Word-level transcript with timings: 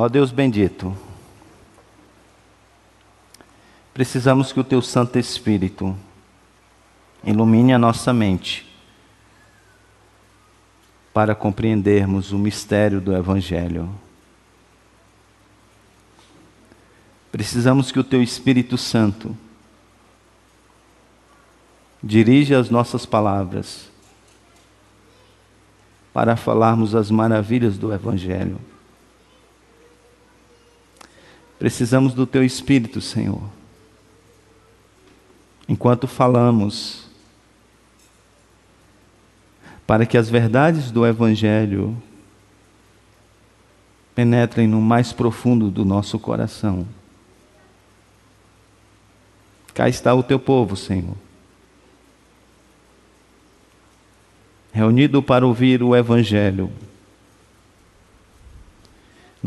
Ó 0.00 0.08
Deus 0.08 0.30
bendito, 0.30 0.96
precisamos 3.92 4.52
que 4.52 4.60
o 4.60 4.62
Teu 4.62 4.80
Santo 4.80 5.18
Espírito 5.18 5.92
ilumine 7.24 7.72
a 7.72 7.80
nossa 7.80 8.12
mente 8.12 8.64
para 11.12 11.34
compreendermos 11.34 12.30
o 12.30 12.38
mistério 12.38 13.00
do 13.00 13.12
Evangelho. 13.12 13.92
Precisamos 17.32 17.90
que 17.90 17.98
o 17.98 18.04
Teu 18.04 18.22
Espírito 18.22 18.78
Santo 18.78 19.36
dirija 22.00 22.60
as 22.60 22.70
nossas 22.70 23.04
palavras 23.04 23.90
para 26.12 26.36
falarmos 26.36 26.94
as 26.94 27.10
maravilhas 27.10 27.76
do 27.76 27.92
Evangelho. 27.92 28.60
Precisamos 31.58 32.14
do 32.14 32.26
Teu 32.26 32.44
Espírito, 32.44 33.00
Senhor. 33.00 33.42
Enquanto 35.68 36.06
falamos, 36.06 37.08
para 39.86 40.06
que 40.06 40.16
as 40.16 40.28
verdades 40.28 40.90
do 40.90 41.06
Evangelho 41.06 41.96
penetrem 44.14 44.66
no 44.66 44.80
mais 44.80 45.12
profundo 45.12 45.70
do 45.70 45.84
nosso 45.84 46.18
coração. 46.18 46.86
Cá 49.72 49.88
está 49.88 50.12
o 50.12 50.24
teu 50.24 50.40
povo, 50.40 50.76
Senhor. 50.76 51.16
Reunido 54.72 55.22
para 55.22 55.46
ouvir 55.46 55.82
o 55.84 55.94
Evangelho. 55.94 56.68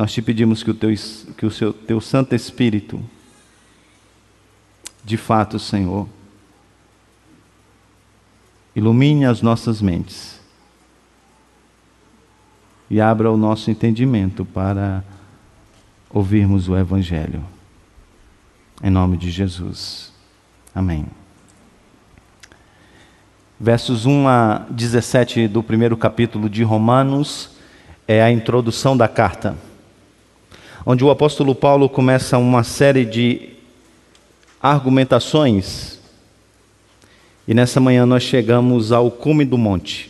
Nós 0.01 0.11
te 0.11 0.19
pedimos 0.19 0.63
que 0.63 0.71
o 0.71 0.73
teu, 0.73 0.89
que 1.37 1.45
o 1.45 1.51
seu, 1.51 1.71
teu 1.71 2.01
Santo 2.01 2.33
Espírito, 2.33 2.99
de 5.05 5.15
fato, 5.15 5.59
Senhor, 5.59 6.09
ilumine 8.75 9.25
as 9.25 9.43
nossas 9.43 9.79
mentes 9.79 10.41
e 12.89 12.99
abra 12.99 13.31
o 13.31 13.37
nosso 13.37 13.69
entendimento 13.69 14.43
para 14.43 15.03
ouvirmos 16.09 16.67
o 16.67 16.75
Evangelho. 16.75 17.45
Em 18.83 18.89
nome 18.89 19.17
de 19.17 19.29
Jesus. 19.29 20.11
Amém. 20.73 21.05
Versos 23.59 24.07
1 24.07 24.27
a 24.27 24.65
17 24.71 25.47
do 25.47 25.61
primeiro 25.61 25.95
capítulo 25.95 26.49
de 26.49 26.63
Romanos 26.63 27.51
é 28.07 28.23
a 28.23 28.31
introdução 28.31 28.97
da 28.97 29.07
carta, 29.07 29.55
onde 30.85 31.03
o 31.03 31.09
apóstolo 31.09 31.53
Paulo 31.53 31.87
começa 31.87 32.37
uma 32.37 32.63
série 32.63 33.05
de 33.05 33.49
argumentações, 34.61 35.99
e 37.47 37.53
nessa 37.53 37.79
manhã 37.79 38.05
nós 38.05 38.23
chegamos 38.23 38.91
ao 38.91 39.09
cume 39.09 39.43
do 39.43 39.57
monte. 39.57 40.09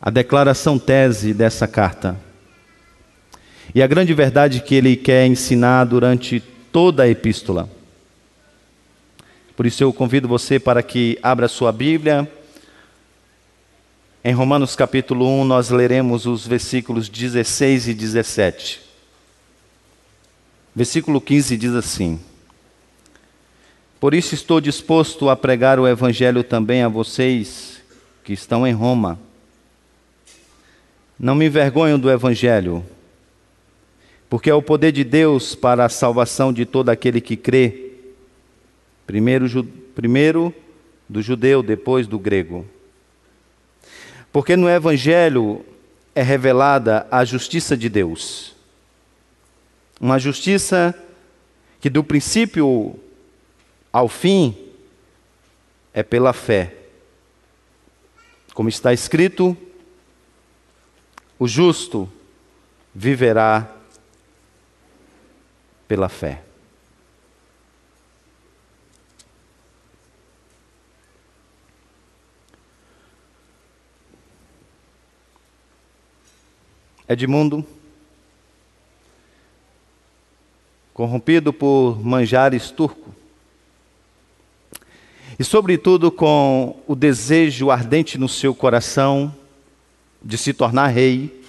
A 0.00 0.10
declaração 0.10 0.78
tese 0.78 1.32
dessa 1.32 1.66
carta. 1.66 2.16
E 3.74 3.82
a 3.82 3.86
grande 3.86 4.14
verdade 4.14 4.60
que 4.60 4.74
ele 4.74 4.96
quer 4.96 5.26
ensinar 5.26 5.84
durante 5.84 6.40
toda 6.72 7.02
a 7.02 7.08
epístola. 7.08 7.68
Por 9.56 9.66
isso 9.66 9.82
eu 9.82 9.92
convido 9.92 10.28
você 10.28 10.58
para 10.58 10.82
que 10.82 11.18
abra 11.22 11.48
sua 11.48 11.72
Bíblia. 11.72 12.30
Em 14.24 14.32
Romanos 14.32 14.74
capítulo 14.74 15.26
1, 15.42 15.44
nós 15.44 15.70
leremos 15.70 16.26
os 16.26 16.46
versículos 16.46 17.08
16 17.08 17.88
e 17.88 17.94
17. 17.94 18.80
Versículo 20.74 21.20
15 21.20 21.56
diz 21.56 21.74
assim: 21.74 22.20
Por 24.00 24.14
isso 24.14 24.34
estou 24.34 24.60
disposto 24.60 25.28
a 25.28 25.36
pregar 25.36 25.78
o 25.78 25.86
Evangelho 25.86 26.42
também 26.42 26.82
a 26.82 26.88
vocês 26.88 27.80
que 28.24 28.32
estão 28.32 28.66
em 28.66 28.72
Roma. 28.72 29.18
Não 31.18 31.34
me 31.34 31.46
envergonho 31.46 31.98
do 31.98 32.10
Evangelho, 32.10 32.84
porque 34.28 34.50
é 34.50 34.54
o 34.54 34.62
poder 34.62 34.92
de 34.92 35.04
Deus 35.04 35.54
para 35.54 35.84
a 35.84 35.88
salvação 35.88 36.52
de 36.52 36.64
todo 36.64 36.90
aquele 36.90 37.20
que 37.20 37.36
crê 37.36 37.88
Primeiro, 39.08 39.64
primeiro 39.94 40.54
do 41.08 41.22
judeu, 41.22 41.62
depois 41.62 42.06
do 42.06 42.18
grego. 42.18 42.66
Porque 44.38 44.54
no 44.54 44.70
Evangelho 44.70 45.66
é 46.14 46.22
revelada 46.22 47.08
a 47.10 47.24
justiça 47.24 47.76
de 47.76 47.88
Deus. 47.88 48.54
Uma 50.00 50.16
justiça 50.16 50.94
que 51.80 51.90
do 51.90 52.04
princípio 52.04 52.96
ao 53.92 54.08
fim 54.08 54.56
é 55.92 56.04
pela 56.04 56.32
fé. 56.32 56.72
Como 58.54 58.68
está 58.68 58.92
escrito, 58.92 59.56
o 61.36 61.48
justo 61.48 62.08
viverá 62.94 63.68
pela 65.88 66.08
fé. 66.08 66.44
Edmundo, 77.08 77.64
corrompido 80.92 81.52
por 81.52 82.04
manjares 82.04 82.70
turco, 82.70 83.14
e, 85.38 85.44
sobretudo, 85.44 86.10
com 86.10 86.82
o 86.86 86.94
desejo 86.96 87.70
ardente 87.70 88.18
no 88.18 88.28
seu 88.28 88.54
coração 88.54 89.34
de 90.22 90.36
se 90.36 90.52
tornar 90.52 90.88
rei 90.88 91.42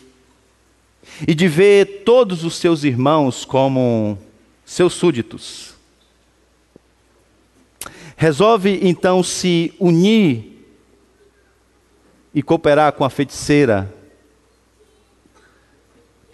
e 1.28 1.34
de 1.34 1.48
ver 1.48 2.04
todos 2.06 2.44
os 2.44 2.56
seus 2.56 2.84
irmãos 2.84 3.44
como 3.44 4.18
seus 4.64 4.94
súditos. 4.94 5.74
Resolve 8.16 8.80
então 8.84 9.24
se 9.24 9.74
unir 9.80 10.64
e 12.34 12.44
cooperar 12.44 12.94
com 12.94 13.04
a 13.04 13.10
feiticeira 13.10 13.92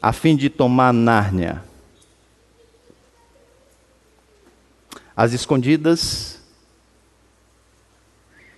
a 0.06 0.14
fim 0.14 0.36
de 0.36 0.52
tomar 0.52 0.94
Nárnia. 0.94 1.64
Às 5.18 5.34
escondidas, 5.34 6.40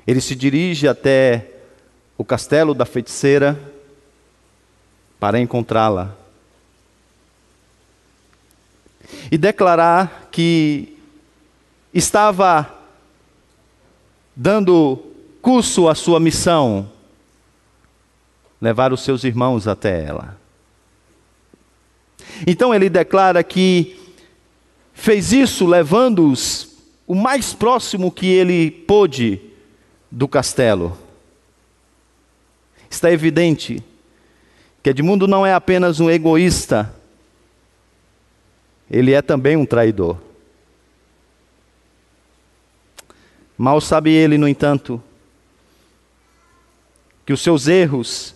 ele 0.06 0.20
se 0.20 0.36
dirige 0.36 0.90
até 0.90 1.50
o 2.18 2.26
castelo 2.26 2.74
da 2.74 2.86
feiticeira 2.86 3.58
para 5.22 5.40
encontrá-la 5.40 6.14
e 9.32 9.38
declarar 9.38 10.28
que 10.30 10.98
estava 11.94 12.70
dando 14.36 15.02
curso 15.42 15.88
à 15.88 15.96
sua 15.96 16.20
missão, 16.20 16.92
levar 18.60 18.92
os 18.92 19.00
seus 19.00 19.24
irmãos 19.24 19.66
até 19.66 20.04
ela. 20.04 20.46
Então 22.46 22.74
ele 22.74 22.90
declara 22.90 23.44
que 23.44 23.98
fez 24.94 25.32
isso 25.32 25.66
levando-os 25.66 26.76
o 27.06 27.16
mais 27.16 27.54
próximo 27.54 28.12
que 28.12 28.28
ele 28.28 28.70
pôde 28.70 29.40
do 30.12 30.28
castelo. 30.28 30.98
Está 32.90 33.12
evidente 33.12 33.84
que 34.82 34.90
Edmundo 34.90 35.28
não 35.28 35.46
é 35.46 35.54
apenas 35.54 36.00
um 36.00 36.10
egoísta, 36.10 36.94
ele 38.90 39.14
é 39.14 39.22
também 39.22 39.58
um 39.58 39.66
traidor. 39.66 40.18
Mal 43.58 43.82
sabe 43.82 44.12
ele, 44.12 44.38
no 44.38 44.48
entanto, 44.48 45.02
que 47.26 47.34
os 47.34 47.42
seus 47.42 47.68
erros 47.68 48.34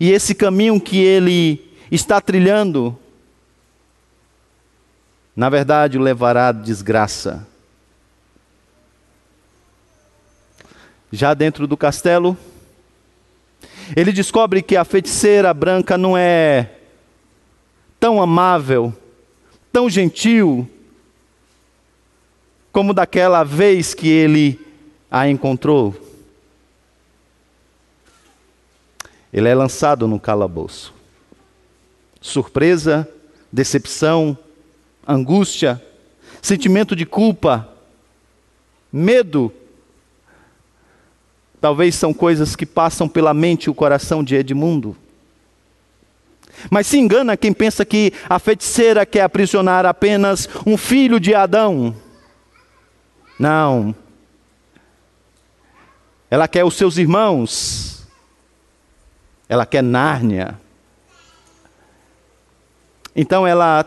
e 0.00 0.10
esse 0.10 0.34
caminho 0.34 0.80
que 0.80 0.98
ele 0.98 1.70
está 1.90 2.20
trilhando 2.20 2.98
na 5.36 5.50
verdade 5.50 5.98
o 5.98 6.00
levará 6.00 6.48
à 6.48 6.52
desgraça. 6.52 7.46
Já 11.12 11.34
dentro 11.34 11.66
do 11.66 11.76
castelo, 11.76 12.36
ele 13.94 14.12
descobre 14.12 14.62
que 14.62 14.76
a 14.76 14.84
feiticeira 14.84 15.52
branca 15.52 15.98
não 15.98 16.16
é 16.16 16.70
tão 18.00 18.20
amável, 18.20 18.94
tão 19.70 19.90
gentil, 19.90 20.68
como 22.72 22.94
daquela 22.94 23.44
vez 23.44 23.92
que 23.94 24.08
ele 24.08 24.58
a 25.10 25.28
encontrou. 25.28 25.94
Ele 29.32 29.48
é 29.48 29.54
lançado 29.54 30.08
no 30.08 30.18
calabouço. 30.18 30.94
surpresa, 32.20 33.08
decepção, 33.52 34.36
angústia, 35.06 35.82
sentimento 36.42 36.96
de 36.96 37.06
culpa, 37.06 37.68
medo. 38.92 39.52
Talvez 41.60 41.94
são 41.94 42.12
coisas 42.12 42.54
que 42.56 42.66
passam 42.66 43.08
pela 43.08 43.32
mente 43.34 43.64
e 43.64 43.70
o 43.70 43.74
coração 43.74 44.22
de 44.22 44.34
Edmundo. 44.34 44.96
Mas 46.70 46.86
se 46.86 46.98
engana 46.98 47.36
quem 47.36 47.52
pensa 47.52 47.84
que 47.84 48.12
a 48.28 48.38
feiticeira 48.38 49.04
quer 49.04 49.22
aprisionar 49.22 49.84
apenas 49.84 50.48
um 50.66 50.76
filho 50.76 51.20
de 51.20 51.34
Adão. 51.34 51.94
Não. 53.38 53.94
Ela 56.30 56.48
quer 56.48 56.64
os 56.64 56.74
seus 56.74 56.96
irmãos. 56.96 58.06
Ela 59.48 59.66
quer 59.66 59.82
Nárnia. 59.82 60.58
Então 63.14 63.46
ela 63.46 63.84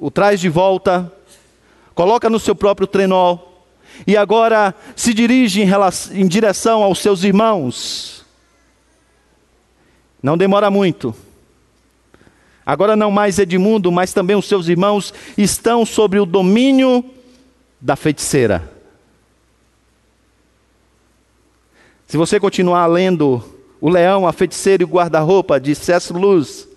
o 0.00 0.10
traz 0.10 0.40
de 0.40 0.48
volta, 0.48 1.12
coloca 1.94 2.30
no 2.30 2.40
seu 2.40 2.54
próprio 2.54 2.86
trenó 2.86 3.38
e 4.06 4.16
agora 4.16 4.74
se 4.96 5.12
dirige 5.12 5.60
em, 5.60 5.66
relação, 5.66 6.16
em 6.16 6.26
direção 6.26 6.82
aos 6.82 7.00
seus 7.00 7.22
irmãos. 7.22 8.24
Não 10.22 10.38
demora 10.38 10.70
muito. 10.70 11.14
Agora 12.64 12.96
não 12.96 13.10
mais 13.10 13.38
Edmundo, 13.38 13.92
mas 13.92 14.14
também 14.14 14.36
os 14.36 14.46
seus 14.46 14.68
irmãos 14.68 15.12
estão 15.36 15.84
sobre 15.84 16.18
o 16.18 16.24
domínio 16.24 17.04
da 17.78 17.94
feiticeira. 17.94 18.70
Se 22.06 22.16
você 22.16 22.40
continuar 22.40 22.86
lendo 22.86 23.42
O 23.80 23.88
Leão, 23.88 24.26
a 24.26 24.32
Feiticeira 24.32 24.82
e 24.82 24.84
o 24.84 24.88
Guarda-Roupa 24.88 25.60
de 25.60 25.74
C.S. 25.74 26.12
Luz, 26.12 26.69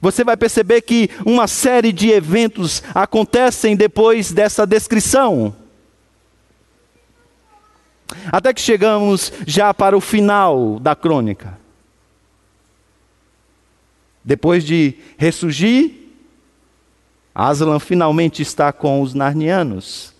você 0.00 0.24
vai 0.24 0.36
perceber 0.36 0.82
que 0.82 1.10
uma 1.24 1.46
série 1.46 1.92
de 1.92 2.10
eventos 2.10 2.82
acontecem 2.94 3.76
depois 3.76 4.32
dessa 4.32 4.66
descrição. 4.66 5.54
Até 8.32 8.54
que 8.54 8.60
chegamos 8.60 9.32
já 9.46 9.72
para 9.74 9.96
o 9.96 10.00
final 10.00 10.78
da 10.80 10.96
crônica. 10.96 11.58
Depois 14.24 14.64
de 14.64 14.94
ressurgir, 15.16 15.92
Aslan 17.34 17.78
finalmente 17.78 18.42
está 18.42 18.72
com 18.72 19.00
os 19.00 19.14
narnianos, 19.14 20.14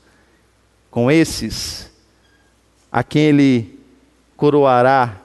com 0.90 1.10
esses 1.10 1.90
a 2.90 3.02
quem 3.02 3.22
ele 3.22 3.78
coroará 4.36 5.20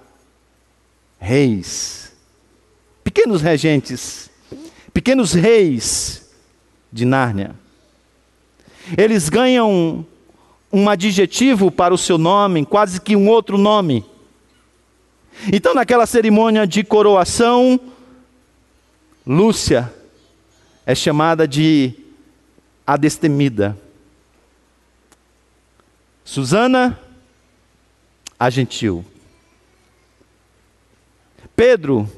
reis, 1.19 2.11
pequenos 3.03 3.41
regentes, 3.41 4.29
pequenos 4.93 5.33
reis 5.33 6.29
de 6.91 7.05
Nárnia. 7.05 7.55
Eles 8.97 9.29
ganham 9.29 10.05
um 10.71 10.89
adjetivo 10.89 11.71
para 11.71 11.93
o 11.93 11.97
seu 11.97 12.17
nome, 12.17 12.65
quase 12.65 12.99
que 12.99 13.15
um 13.15 13.27
outro 13.27 13.57
nome. 13.57 14.05
Então, 15.51 15.73
naquela 15.73 16.05
cerimônia 16.05 16.67
de 16.67 16.83
coroação, 16.83 17.79
Lúcia 19.25 19.91
é 20.85 20.93
chamada 20.93 21.47
de 21.47 21.93
a 22.85 22.97
destemida. 22.97 23.77
Susana, 26.25 26.99
a 28.39 28.49
gentil. 28.49 29.05
Pedro, 31.55 32.09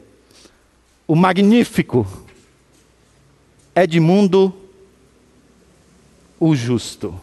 o 1.07 1.15
magnífico. 1.15 2.24
Edmundo, 3.75 4.55
o 6.39 6.55
justo. 6.55 7.19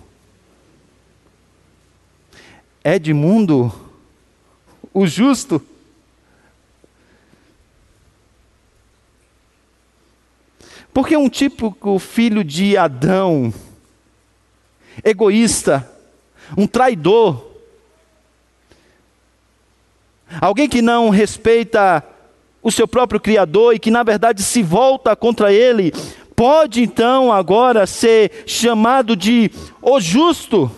Edmundo, 2.84 3.72
o 4.92 5.06
justo. 5.06 5.64
Porque 10.92 11.16
um 11.16 11.30
típico 11.30 11.98
filho 11.98 12.44
de 12.44 12.76
Adão, 12.76 13.52
egoísta, 15.02 15.90
um 16.54 16.66
traidor, 16.66 17.50
alguém 20.38 20.68
que 20.68 20.82
não 20.82 21.08
respeita 21.08 22.04
o 22.62 22.70
seu 22.70 22.86
próprio 22.86 23.18
Criador 23.18 23.74
e 23.74 23.78
que 23.78 23.90
na 23.90 24.02
verdade 24.02 24.42
se 24.42 24.62
volta 24.62 25.16
contra 25.16 25.50
ele, 25.50 25.92
pode 26.34 26.82
então 26.82 27.32
agora 27.32 27.86
ser 27.86 28.44
chamado 28.46 29.16
de 29.16 29.50
o 29.80 30.00
justo. 30.00 30.70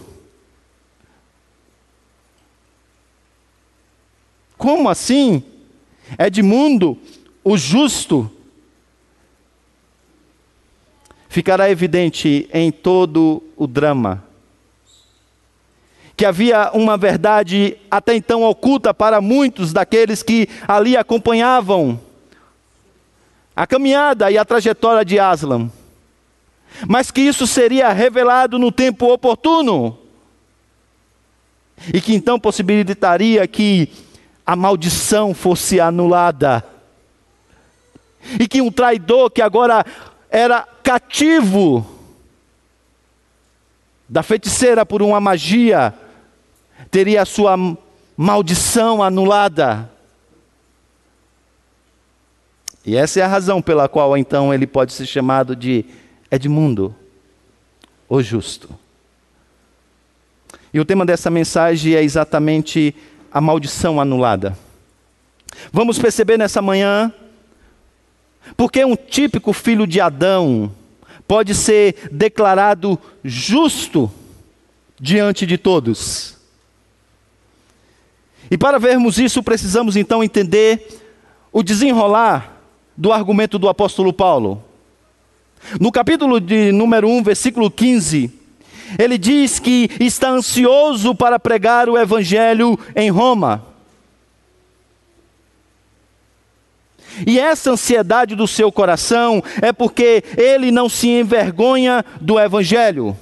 Como 4.57 4.89
assim? 4.89 5.43
Edmundo, 6.19 6.99
o 7.43 7.57
justo 7.57 8.31
ficará 11.29 11.71
evidente 11.71 12.49
em 12.53 12.71
todo 12.71 13.43
o 13.57 13.67
drama 13.67 14.23
que 16.17 16.25
havia 16.25 16.71
uma 16.73 16.97
verdade 16.97 17.77
até 17.91 18.15
então 18.15 18.43
oculta 18.43 18.95
para 18.95 19.21
muitos 19.21 19.73
daqueles 19.73 20.23
que 20.23 20.49
ali 20.67 20.97
acompanhavam 20.97 21.99
a 23.55 23.67
caminhada 23.67 24.31
e 24.31 24.39
a 24.39 24.45
trajetória 24.45 25.05
de 25.05 25.19
Aslan, 25.19 25.71
mas 26.89 27.11
que 27.11 27.21
isso 27.21 27.47
seria 27.47 27.93
revelado 27.93 28.59
no 28.59 28.73
tempo 28.73 29.13
oportuno, 29.13 29.99
e 31.93 32.01
que 32.01 32.15
então 32.15 32.39
possibilitaria 32.39 33.47
que 33.47 33.89
a 34.45 34.57
maldição 34.57 35.33
fosse 35.33 35.81
anulada, 35.81 36.65
e 38.41 38.49
que 38.49 38.61
um 38.61 38.73
traidor 38.73 39.31
que 39.31 39.43
agora 39.43 39.85
era 40.31 40.67
cativo 40.83 41.87
da 44.09 44.23
feiticeira 44.23 44.85
por 44.85 45.03
uma 45.03 45.21
magia, 45.21 45.95
teria 46.91 47.23
a 47.23 47.27
sua 47.27 47.57
maldição 48.17 49.03
anulada. 49.03 49.91
E 52.85 52.97
essa 52.97 53.21
é 53.21 53.23
a 53.23 53.29
razão 53.29 53.63
pela 53.63 53.89
qual 53.89 54.17
então 54.17 54.53
ele 54.53 54.67
pode 54.67 54.93
ser 54.93 55.07
chamado 55.07 55.57
de 55.57 55.85
Edmundo, 56.31 56.95
o 58.09 58.23
justo. 58.23 58.69
E 60.73 60.79
o 60.79 60.85
tema 60.85 61.07
dessa 61.07 61.31
mensagem 61.31 61.95
é 61.95 62.03
exatamente 62.03 62.95
a 63.33 63.41
maldição 63.41 64.01
anulada. 64.01 64.57
Vamos 65.73 65.99
perceber 65.99 66.37
nessa 66.37 66.61
manhã 66.61 67.13
porque 68.57 68.85
um 68.85 68.97
típico 68.97 69.53
filho 69.53 69.87
de 69.87 70.01
Adão 70.01 70.71
pode 71.27 71.55
ser 71.55 72.11
declarado 72.13 72.99
justo 73.25 74.13
diante 75.01 75.47
de 75.47 75.57
todos. 75.57 76.37
E 78.51 78.59
para 78.59 78.79
vermos 78.79 79.19
isso, 79.19 79.43
precisamos 79.43 79.97
então 79.97 80.23
entender 80.23 81.01
o 81.51 81.63
desenrolar 81.63 82.54
do 82.97 83.13
argumento 83.13 83.59
do 83.59 83.69
apóstolo 83.69 84.13
Paulo. 84.13 84.63
No 85.81 85.91
capítulo 85.91 86.41
de 86.41 86.73
número 86.73 87.09
1, 87.09 87.23
versículo 87.23 87.71
15, 87.71 88.31
ele 88.99 89.17
diz 89.17 89.59
que 89.59 89.91
está 89.99 90.31
ansioso 90.31 91.15
para 91.15 91.39
pregar 91.39 91.89
o 91.89 91.99
evangelho 91.99 92.79
em 92.95 93.11
Roma. 93.11 93.75
E 97.27 97.39
essa 97.39 97.71
ansiedade 97.71 98.35
do 98.35 98.47
seu 98.47 98.73
coração 98.73 99.43
é 99.63 99.73
porque 99.73 100.25
ele 100.37 100.71
não 100.71 100.89
se 100.89 101.09
envergonha 101.09 102.05
do 102.21 102.41
Evangelho. 102.41 103.17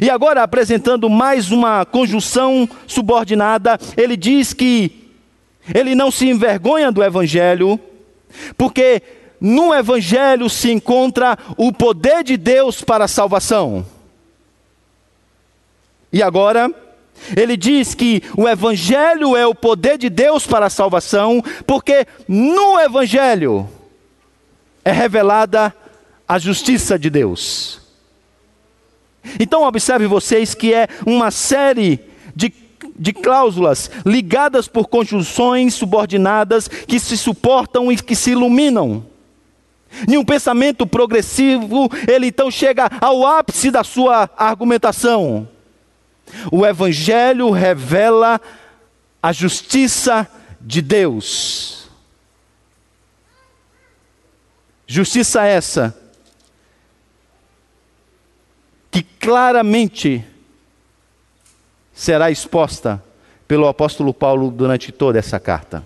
E 0.00 0.08
agora, 0.08 0.42
apresentando 0.42 1.10
mais 1.10 1.50
uma 1.50 1.84
conjunção 1.84 2.68
subordinada, 2.86 3.78
ele 3.96 4.16
diz 4.16 4.52
que 4.52 5.10
ele 5.74 5.94
não 5.94 6.10
se 6.10 6.28
envergonha 6.28 6.90
do 6.90 7.02
Evangelho, 7.02 7.78
porque 8.56 9.02
no 9.40 9.74
Evangelho 9.74 10.48
se 10.48 10.70
encontra 10.70 11.36
o 11.56 11.72
poder 11.72 12.22
de 12.22 12.36
Deus 12.36 12.82
para 12.82 13.04
a 13.04 13.08
salvação. 13.08 13.84
E 16.12 16.22
agora, 16.22 16.70
ele 17.36 17.56
diz 17.56 17.94
que 17.94 18.22
o 18.36 18.48
Evangelho 18.48 19.36
é 19.36 19.46
o 19.46 19.54
poder 19.54 19.98
de 19.98 20.08
Deus 20.08 20.46
para 20.46 20.66
a 20.66 20.70
salvação, 20.70 21.42
porque 21.66 22.06
no 22.28 22.78
Evangelho 22.78 23.68
é 24.84 24.92
revelada 24.92 25.74
a 26.28 26.38
justiça 26.38 26.98
de 26.98 27.10
Deus. 27.10 27.80
Então, 29.38 29.62
observe 29.62 30.06
vocês 30.06 30.54
que 30.54 30.74
é 30.74 30.88
uma 31.06 31.30
série 31.30 32.00
de, 32.34 32.52
de 33.02 33.12
cláusulas 33.12 33.90
ligadas 34.06 34.68
por 34.68 34.86
conjunções 34.86 35.74
subordinadas 35.74 36.68
que 36.68 37.00
se 37.00 37.18
suportam 37.18 37.90
e 37.90 37.96
que 37.96 38.14
se 38.14 38.30
iluminam. 38.30 39.04
Em 40.08 40.16
um 40.16 40.24
pensamento 40.24 40.86
progressivo, 40.86 41.90
ele 42.06 42.28
então 42.28 42.48
chega 42.48 42.88
ao 43.00 43.26
ápice 43.26 43.72
da 43.72 43.82
sua 43.82 44.30
argumentação. 44.36 45.48
O 46.52 46.64
Evangelho 46.64 47.50
revela 47.50 48.40
a 49.20 49.32
justiça 49.32 50.30
de 50.60 50.80
Deus. 50.80 51.90
Justiça 54.86 55.44
essa 55.44 55.98
que 58.92 59.02
claramente 59.02 60.24
será 62.02 62.32
exposta 62.32 63.00
pelo 63.46 63.68
apóstolo 63.68 64.12
Paulo 64.12 64.50
durante 64.50 64.90
toda 64.90 65.20
essa 65.20 65.38
carta. 65.38 65.84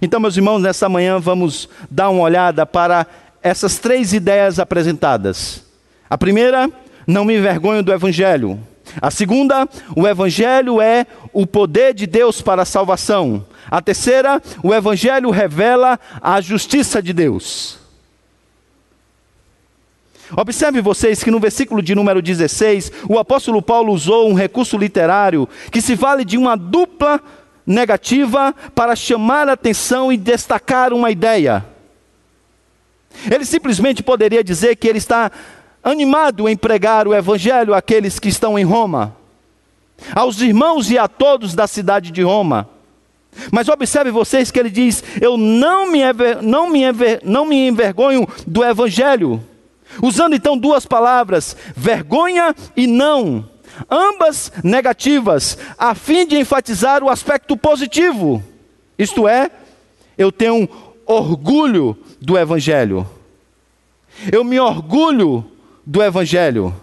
Então, 0.00 0.18
meus 0.18 0.38
irmãos, 0.38 0.60
nessa 0.60 0.88
manhã 0.88 1.20
vamos 1.20 1.68
dar 1.90 2.08
uma 2.08 2.22
olhada 2.22 2.64
para 2.64 3.06
essas 3.42 3.78
três 3.78 4.14
ideias 4.14 4.58
apresentadas. 4.58 5.66
A 6.08 6.16
primeira, 6.16 6.70
não 7.06 7.26
me 7.26 7.36
envergonho 7.36 7.82
do 7.82 7.92
Evangelho. 7.92 8.58
A 9.02 9.10
segunda, 9.10 9.68
o 9.94 10.08
Evangelho 10.08 10.80
é 10.80 11.06
o 11.30 11.46
poder 11.46 11.92
de 11.92 12.06
Deus 12.06 12.40
para 12.40 12.62
a 12.62 12.66
salvação. 12.66 13.44
A 13.70 13.82
terceira, 13.82 14.40
o 14.62 14.72
Evangelho 14.72 15.28
revela 15.28 16.00
a 16.22 16.40
justiça 16.40 17.02
de 17.02 17.12
Deus. 17.12 17.81
Observe 20.36 20.80
vocês 20.80 21.22
que 21.22 21.30
no 21.30 21.38
versículo 21.38 21.82
de 21.82 21.94
número 21.94 22.22
16, 22.22 22.92
o 23.08 23.18
apóstolo 23.18 23.60
Paulo 23.60 23.92
usou 23.92 24.28
um 24.28 24.34
recurso 24.34 24.78
literário 24.78 25.48
que 25.70 25.82
se 25.82 25.94
vale 25.94 26.24
de 26.24 26.38
uma 26.38 26.56
dupla 26.56 27.20
negativa 27.66 28.54
para 28.74 28.96
chamar 28.96 29.48
a 29.48 29.52
atenção 29.52 30.12
e 30.12 30.16
destacar 30.16 30.92
uma 30.92 31.10
ideia. 31.10 31.64
Ele 33.30 33.44
simplesmente 33.44 34.02
poderia 34.02 34.42
dizer 34.42 34.76
que 34.76 34.88
ele 34.88 34.98
está 34.98 35.30
animado 35.84 36.48
em 36.48 36.56
pregar 36.56 37.06
o 37.06 37.14
evangelho 37.14 37.74
àqueles 37.74 38.18
que 38.18 38.28
estão 38.28 38.58
em 38.58 38.64
Roma, 38.64 39.14
aos 40.14 40.40
irmãos 40.40 40.90
e 40.90 40.98
a 40.98 41.06
todos 41.06 41.54
da 41.54 41.66
cidade 41.66 42.10
de 42.10 42.22
Roma. 42.22 42.68
Mas 43.50 43.68
observe 43.68 44.10
vocês 44.10 44.50
que 44.50 44.58
ele 44.58 44.70
diz: 44.70 45.02
Eu 45.20 45.36
não 45.36 45.90
me, 45.90 46.00
não 46.42 46.70
me, 46.70 46.82
não 47.22 47.46
me 47.46 47.68
envergonho 47.68 48.26
do 48.46 48.64
evangelho. 48.64 49.42
Usando 50.00 50.34
então 50.34 50.56
duas 50.56 50.86
palavras, 50.86 51.56
vergonha 51.76 52.54
e 52.76 52.86
não, 52.86 53.48
ambas 53.90 54.52
negativas, 54.62 55.58
a 55.76 55.94
fim 55.94 56.26
de 56.26 56.36
enfatizar 56.36 57.02
o 57.02 57.10
aspecto 57.10 57.56
positivo. 57.56 58.42
Isto 58.98 59.26
é, 59.26 59.50
eu 60.16 60.30
tenho 60.30 60.68
orgulho 61.04 61.96
do 62.20 62.38
Evangelho. 62.38 63.08
Eu 64.30 64.44
me 64.44 64.60
orgulho 64.60 65.44
do 65.84 66.02
Evangelho. 66.02 66.74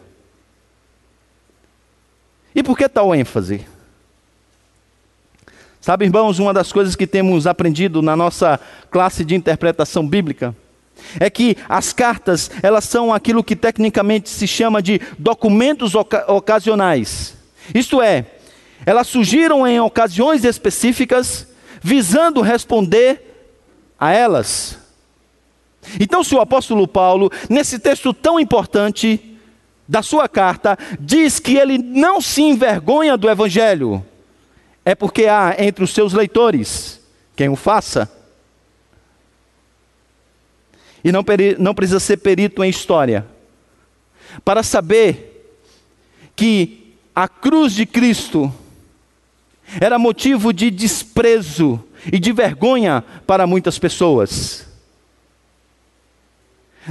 E 2.54 2.62
por 2.62 2.78
que 2.78 2.89
tal 2.89 3.16
ênfase? 3.16 3.66
Sabe, 5.80 6.06
irmãos, 6.06 6.39
uma 6.39 6.54
das 6.54 6.74
coisas 6.74 6.96
que 6.96 7.08
temos 7.08 7.48
aprendido 7.48 8.01
na 8.01 8.16
nossa 8.16 8.60
classe 8.92 9.24
de 9.24 9.34
interpretação 9.34 10.06
bíblica 10.06 10.54
é 11.20 11.29
que 11.29 11.58
as 11.68 11.94
cartas, 11.94 12.50
elas 12.62 12.86
são 12.86 13.13
aquilo 13.13 13.44
que 13.44 13.56
tecnicamente 13.56 14.29
se 14.29 14.48
chama 14.48 14.82
de 14.82 15.00
documentos 15.18 15.96
oca 15.96 16.32
ocasionais. 16.32 17.36
Isto 17.74 18.01
é, 18.01 18.25
elas 18.86 19.08
surgiram 19.08 19.68
em 19.68 19.79
ocasiões 19.79 20.44
específicas, 20.44 21.48
visando 21.82 22.41
responder 22.41 23.53
a 24.00 24.13
elas. 24.13 24.77
Então, 26.00 26.24
se 26.24 26.36
o 26.36 26.41
apóstolo 26.41 26.88
Paulo, 26.88 27.32
nesse 27.50 27.79
texto 27.79 28.13
tão 28.13 28.39
importante 28.39 29.38
da 29.88 30.01
sua 30.01 30.27
carta, 30.27 30.77
diz 31.00 31.39
que 31.39 31.58
ele 31.58 31.77
não 31.77 32.22
se 32.22 32.41
envergonha 32.41 33.18
do 33.18 33.29
evangelho, 33.29 34.06
é 34.86 34.94
porque 34.94 35.25
há 35.25 35.56
entre 35.58 35.84
os 35.84 35.91
seus 35.91 36.13
leitores 36.13 37.00
quem 37.36 37.50
o 37.50 37.56
faça. 37.56 38.18
E 41.03 41.12
não, 41.12 41.24
não 41.58 41.74
precisa 41.74 42.00
ser 42.00 42.18
perito 42.18 42.63
em 42.63 42.70
história 42.70 43.25
para 44.44 44.63
saber 44.63 45.56
que 46.36 46.94
a 47.15 47.27
cruz 47.27 47.74
de 47.74 47.86
Cristo 47.86 48.53
era 49.79 50.00
motivo 50.00 50.53
de 50.53 50.72
desprezo 50.72 51.84
e 52.12 52.20
de 52.20 52.32
vergonha 52.32 53.03
para 53.27 53.46
muitas 53.46 53.77
pessoas. 53.77 54.68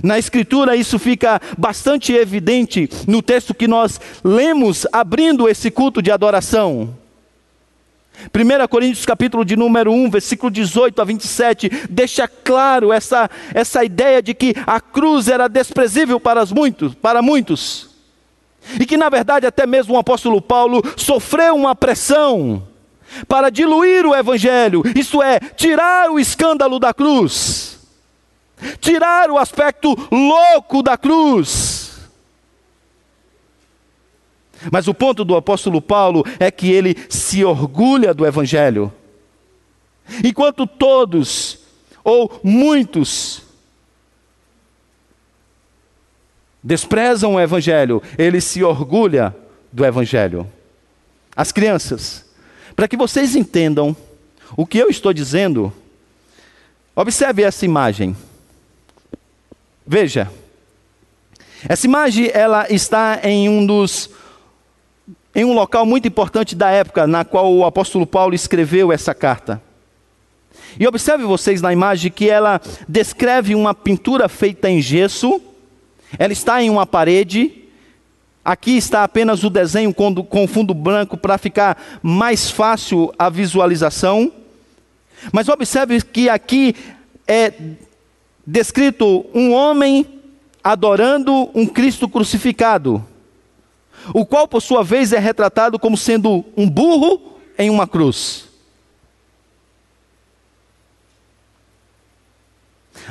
Na 0.03 0.19
Escritura, 0.19 0.77
isso 0.77 0.99
fica 0.99 1.41
bastante 1.57 2.12
evidente 2.12 2.88
no 3.07 3.23
texto 3.23 3.55
que 3.55 3.67
nós 3.67 4.00
lemos 4.23 4.87
abrindo 4.93 5.49
esse 5.49 5.71
culto 5.71 6.00
de 6.00 6.11
adoração. 6.11 6.95
1 8.27 8.69
Coríntios 8.69 9.07
capítulo 9.07 9.45
de 9.45 9.57
número 9.57 9.93
1, 9.93 10.11
versículo 10.11 10.51
18 10.51 11.01
a 11.01 11.05
27, 11.05 11.71
deixa 11.89 12.27
claro 12.27 12.93
essa, 12.93 13.31
essa 13.55 13.85
ideia 13.85 14.21
de 14.21 14.35
que 14.35 14.55
a 14.67 14.81
cruz 14.81 15.29
era 15.29 15.49
desprezível 15.49 16.19
para 16.19 16.45
muitos, 16.47 16.95
para 16.95 17.23
muitos. 17.23 17.91
E 18.79 18.85
que 18.85 18.97
na 18.97 19.09
verdade 19.09 19.47
até 19.47 19.67
mesmo 19.67 19.95
o 19.95 19.99
apóstolo 19.99 20.43
Paulo 20.43 20.83
sofreu 20.97 21.55
uma 21.55 21.75
pressão 21.75 22.67
para 23.27 23.51
diluir 23.51 24.05
o 24.05 24.15
evangelho, 24.15 24.83
isto 24.95 25.23
é, 25.23 25.39
tirar 25.39 26.11
o 26.11 26.19
escândalo 26.19 26.79
da 26.79 26.93
cruz. 26.93 27.79
Tirar 28.81 29.31
o 29.31 29.39
aspecto 29.39 29.97
louco 30.11 30.83
da 30.83 30.99
cruz 30.99 31.77
mas 34.73 34.88
o 34.88 34.95
ponto 34.95 35.25
do 35.25 35.37
apóstolo 35.37 35.81
Paulo 35.81 36.25
é 36.38 36.50
que 36.50 36.71
ele 36.71 36.97
se 37.09 37.45
orgulha 37.45 38.12
do 38.12 38.27
Evangelho. 38.27 38.93
Enquanto 40.25 40.67
todos, 40.67 41.59
ou 42.03 42.41
muitos, 42.43 43.43
desprezam 46.62 47.35
o 47.35 47.41
Evangelho, 47.41 48.03
ele 48.17 48.41
se 48.41 48.62
orgulha 48.62 49.35
do 49.73 49.85
Evangelho. 49.85 50.50
As 51.37 51.53
crianças, 51.53 52.25
para 52.75 52.88
que 52.88 52.97
vocês 52.97 53.37
entendam 53.37 53.97
o 54.57 54.67
que 54.67 54.79
eu 54.79 54.88
estou 54.88 55.12
dizendo, 55.12 55.73
observe 56.97 57.43
essa 57.43 57.65
imagem. 57.65 58.17
Veja, 59.87 60.31
essa 61.67 61.87
imagem 61.87 62.31
ela 62.33 62.67
está 62.71 63.21
em 63.23 63.49
um 63.49 63.65
dos 63.65 64.11
em 65.38 65.45
um 65.45 65.54
local 65.54 65.87
muito 65.87 66.09
importante 66.09 66.57
da 66.57 66.68
época 66.68 67.07
na 67.07 67.25
qual 67.25 67.54
o 67.54 67.64
apóstolo 67.64 68.04
Paulo 68.04 68.35
escreveu 68.35 68.90
essa 68.90 69.14
carta. 69.14 69.62
E 70.80 70.85
observe 70.85 71.23
vocês 71.23 71.62
na 71.62 71.73
imagem 71.73 72.11
que 72.11 72.28
ela 72.28 72.61
descreve 72.88 73.54
uma 73.54 73.73
pintura 73.73 74.28
feita 74.28 74.68
em 74.68 74.83
gesso, 74.83 75.40
ela 76.18 76.33
está 76.33 76.61
em 76.61 76.68
uma 76.68 76.85
parede, 76.85 77.52
aqui 78.45 78.76
está 78.76 79.04
apenas 79.04 79.45
o 79.45 79.50
desenho 79.50 79.95
com, 79.95 80.49
fundo 80.49 80.75
branco 80.75 81.16
para 81.16 81.38
ficar 81.38 81.80
mais 82.02 82.50
fácil 82.50 83.14
a 83.16 83.28
visualização. 83.28 84.33
Mas 85.33 85.49
observe 85.49 86.02
que 86.02 86.28
aqui 86.28 86.75
é 87.28 87.52
descrito 88.45 89.25
um 89.33 89.52
homem 89.52 90.04
adorando 90.64 91.49
um 91.54 91.64
Cristo 91.64 92.09
crucificado 92.09 93.07
o 94.15 94.25
qual, 94.25 94.49
por 94.49 94.61
sua 94.61 94.83
vez, 94.83 95.12
é 95.12 95.19
retratado 95.19 95.79
como 95.79 95.97
sendo 95.97 96.45
um 96.57 96.69
burro 96.69 97.38
em 97.59 97.71
uma 97.71 97.87
cruz. 97.87 98.49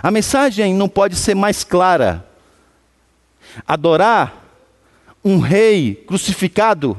A 0.02 0.12
mensagem 0.12 0.74
não 0.74 0.88
pode 0.88 1.16
ser 1.16 1.36
mais 1.36 1.64
clara. 1.64 2.26
Adorar 3.68 4.46
um 5.24 5.40
rei 5.40 5.96
crucificado 6.08 6.96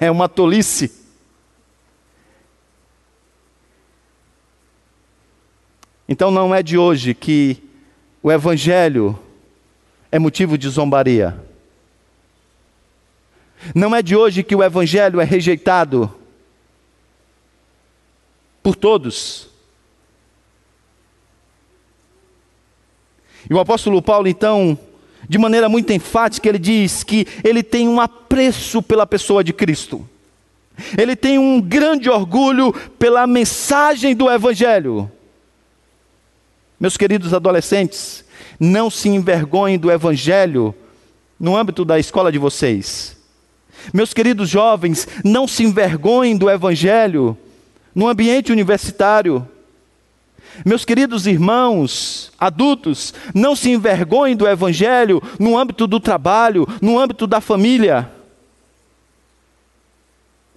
é 0.00 0.10
uma 0.10 0.28
tolice. 0.28 0.92
Então 6.08 6.30
não 6.30 6.54
é 6.54 6.62
de 6.62 6.78
hoje 6.78 7.14
que 7.14 7.62
o 8.22 8.30
evangelho 8.30 9.18
é 10.10 10.18
motivo 10.18 10.56
de 10.56 10.68
zombaria. 10.68 11.45
Não 13.74 13.94
é 13.94 14.02
de 14.02 14.16
hoje 14.16 14.42
que 14.42 14.54
o 14.54 14.62
Evangelho 14.62 15.20
é 15.20 15.24
rejeitado 15.24 16.12
por 18.62 18.74
todos. 18.74 19.48
E 23.48 23.54
o 23.54 23.60
apóstolo 23.60 24.02
Paulo, 24.02 24.26
então, 24.26 24.78
de 25.28 25.38
maneira 25.38 25.68
muito 25.68 25.92
enfática, 25.92 26.48
ele 26.48 26.58
diz 26.58 27.04
que 27.04 27.26
ele 27.44 27.62
tem 27.62 27.88
um 27.88 28.00
apreço 28.00 28.82
pela 28.82 29.06
pessoa 29.06 29.44
de 29.44 29.52
Cristo. 29.52 30.08
Ele 30.98 31.16
tem 31.16 31.38
um 31.38 31.60
grande 31.60 32.10
orgulho 32.10 32.72
pela 32.98 33.26
mensagem 33.26 34.14
do 34.14 34.30
Evangelho. 34.30 35.10
Meus 36.78 36.96
queridos 36.96 37.32
adolescentes, 37.32 38.24
não 38.60 38.90
se 38.90 39.08
envergonhem 39.08 39.78
do 39.78 39.90
Evangelho 39.90 40.74
no 41.38 41.56
âmbito 41.56 41.84
da 41.84 41.98
escola 41.98 42.30
de 42.30 42.38
vocês. 42.38 43.15
Meus 43.92 44.12
queridos 44.12 44.48
jovens, 44.48 45.06
não 45.24 45.46
se 45.46 45.64
envergonhem 45.64 46.36
do 46.36 46.50
Evangelho 46.50 47.36
no 47.94 48.08
ambiente 48.08 48.52
universitário. 48.52 49.46
Meus 50.64 50.84
queridos 50.84 51.26
irmãos, 51.26 52.32
adultos, 52.38 53.12
não 53.34 53.56
se 53.56 53.70
envergonhem 53.70 54.36
do 54.36 54.46
Evangelho 54.46 55.22
no 55.38 55.58
âmbito 55.58 55.86
do 55.86 56.00
trabalho, 56.00 56.66
no 56.80 56.98
âmbito 56.98 57.26
da 57.26 57.40
família. 57.40 58.10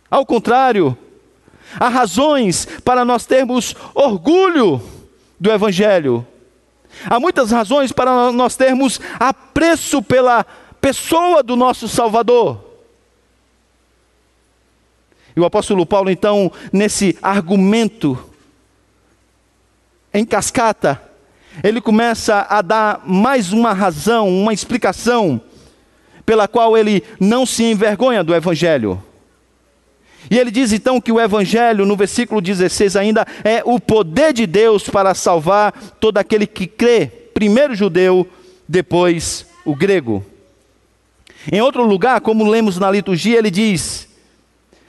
Ao 0.09 0.25
contrário, 0.25 0.97
há 1.79 1.87
razões 1.87 2.67
para 2.83 3.05
nós 3.05 3.25
termos 3.25 3.75
orgulho 3.93 4.81
do 5.39 5.51
Evangelho. 5.51 6.25
Há 7.05 7.19
muitas 7.19 7.51
razões 7.51 7.91
para 7.91 8.31
nós 8.31 8.55
termos 8.55 8.99
apreço 9.19 10.01
pela 10.01 10.45
pessoa 10.81 11.43
do 11.43 11.55
nosso 11.55 11.87
Salvador. 11.87 12.68
E 15.39 15.41
o 15.41 15.45
apóstolo 15.45 15.85
Paulo, 15.85 16.09
então, 16.09 16.51
nesse 16.69 17.17
argumento 17.21 18.19
em 20.13 20.25
cascata, 20.25 21.01
ele 21.63 21.79
começa 21.79 22.45
a 22.49 22.61
dar 22.61 23.03
mais 23.05 23.53
uma 23.53 23.71
razão, 23.71 24.27
uma 24.27 24.51
explicação, 24.53 25.39
pela 26.25 26.45
qual 26.45 26.77
ele 26.77 27.01
não 27.21 27.45
se 27.45 27.63
envergonha 27.63 28.21
do 28.21 28.35
Evangelho. 28.35 29.01
E 30.29 30.37
ele 30.37 30.51
diz 30.51 30.73
então 30.73 30.99
que 30.99 31.09
o 31.09 31.21
Evangelho, 31.21 31.85
no 31.85 31.95
versículo 31.95 32.41
16 32.41 32.97
ainda, 32.97 33.25
é 33.41 33.61
o 33.63 33.79
poder 33.79 34.33
de 34.33 34.45
Deus 34.45 34.89
para 34.89 35.15
salvar 35.15 35.71
todo 36.01 36.17
aquele 36.17 36.45
que 36.45 36.67
crê, 36.67 37.07
primeiro 37.33 37.73
judeu, 37.73 38.27
depois 38.67 39.45
o 39.63 39.73
grego. 39.73 40.21
Em 41.49 41.61
outro 41.61 41.85
lugar, 41.85 42.19
como 42.19 42.43
lemos 42.43 42.77
na 42.77 42.91
liturgia, 42.91 43.37
ele 43.37 43.49
diz: 43.49 44.08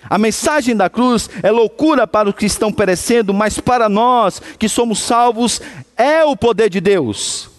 a 0.09 0.19
mensagem 0.19 0.76
da 0.76 0.88
cruz 0.88 1.28
é 1.42 1.50
loucura 1.50 2.07
para 2.07 2.28
os 2.28 2.35
que 2.35 2.47
estão 2.47 2.73
perecendo, 2.73 3.35
mas 3.35 3.61
para 3.61 3.88
nós 3.88 4.40
que 4.59 4.69
somos 4.69 4.99
salvos 4.99 5.61
é 5.97 6.25
o 6.25 6.37
poder 6.37 6.71
de 6.71 6.80
Deus. 6.80 7.50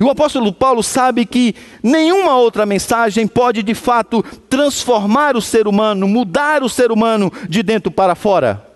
E 0.00 0.04
o 0.04 0.10
apóstolo 0.10 0.52
Paulo 0.52 0.82
sabe 0.82 1.26
que 1.26 1.54
nenhuma 1.82 2.36
outra 2.36 2.64
mensagem 2.64 3.26
pode 3.26 3.62
de 3.62 3.74
fato 3.74 4.24
transformar 4.48 5.36
o 5.36 5.42
ser 5.42 5.66
humano, 5.66 6.06
mudar 6.06 6.62
o 6.62 6.68
ser 6.68 6.92
humano 6.92 7.32
de 7.48 7.62
dentro 7.62 7.90
para 7.90 8.14
fora. 8.14 8.71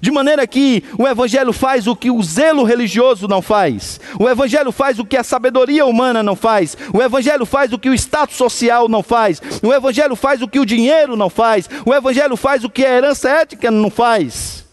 De 0.00 0.10
maneira 0.10 0.46
que 0.46 0.84
o 0.96 1.06
Evangelho 1.06 1.52
faz 1.52 1.86
o 1.86 1.96
que 1.96 2.10
o 2.10 2.22
zelo 2.22 2.62
religioso 2.62 3.26
não 3.26 3.42
faz, 3.42 4.00
o 4.18 4.28
Evangelho 4.28 4.72
faz 4.72 4.98
o 4.98 5.04
que 5.04 5.16
a 5.16 5.24
sabedoria 5.24 5.84
humana 5.84 6.22
não 6.22 6.36
faz, 6.36 6.76
o 6.94 7.02
Evangelho 7.02 7.44
faz 7.44 7.72
o 7.72 7.78
que 7.78 7.88
o 7.88 7.94
status 7.94 8.36
social 8.36 8.88
não 8.88 9.02
faz, 9.02 9.42
o 9.62 9.72
Evangelho 9.72 10.16
faz 10.16 10.40
o 10.40 10.48
que 10.48 10.60
o 10.60 10.66
dinheiro 10.66 11.16
não 11.16 11.28
faz, 11.28 11.68
o 11.84 11.92
Evangelho 11.92 12.36
faz 12.36 12.64
o 12.64 12.70
que 12.70 12.84
a 12.84 12.90
herança 12.90 13.28
ética 13.28 13.70
não 13.70 13.90
faz. 13.90 14.64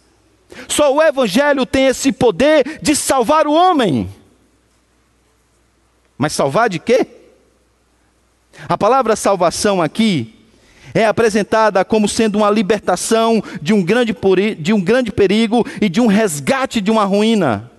Só 0.67 0.93
o 0.93 1.01
Evangelho 1.01 1.65
tem 1.65 1.87
esse 1.87 2.11
poder 2.11 2.79
de 2.81 2.95
salvar 2.95 3.47
o 3.47 3.53
homem. 3.53 4.09
Mas 6.17 6.33
salvar 6.33 6.69
de 6.69 6.79
quê? 6.79 7.05
A 8.67 8.77
palavra 8.77 9.15
salvação 9.15 9.81
aqui 9.81 10.38
é 10.93 11.05
apresentada 11.05 11.83
como 11.85 12.07
sendo 12.07 12.37
uma 12.37 12.49
libertação 12.49 13.43
de 13.61 13.73
um, 13.73 13.83
grande 13.83 14.15
de 14.59 14.73
um 14.73 14.81
grande 14.81 15.11
perigo 15.11 15.65
e 15.81 15.89
de 15.89 16.01
um 16.01 16.07
resgate 16.07 16.81
de 16.81 16.91
uma 16.91 17.03
ruína. 17.03 17.69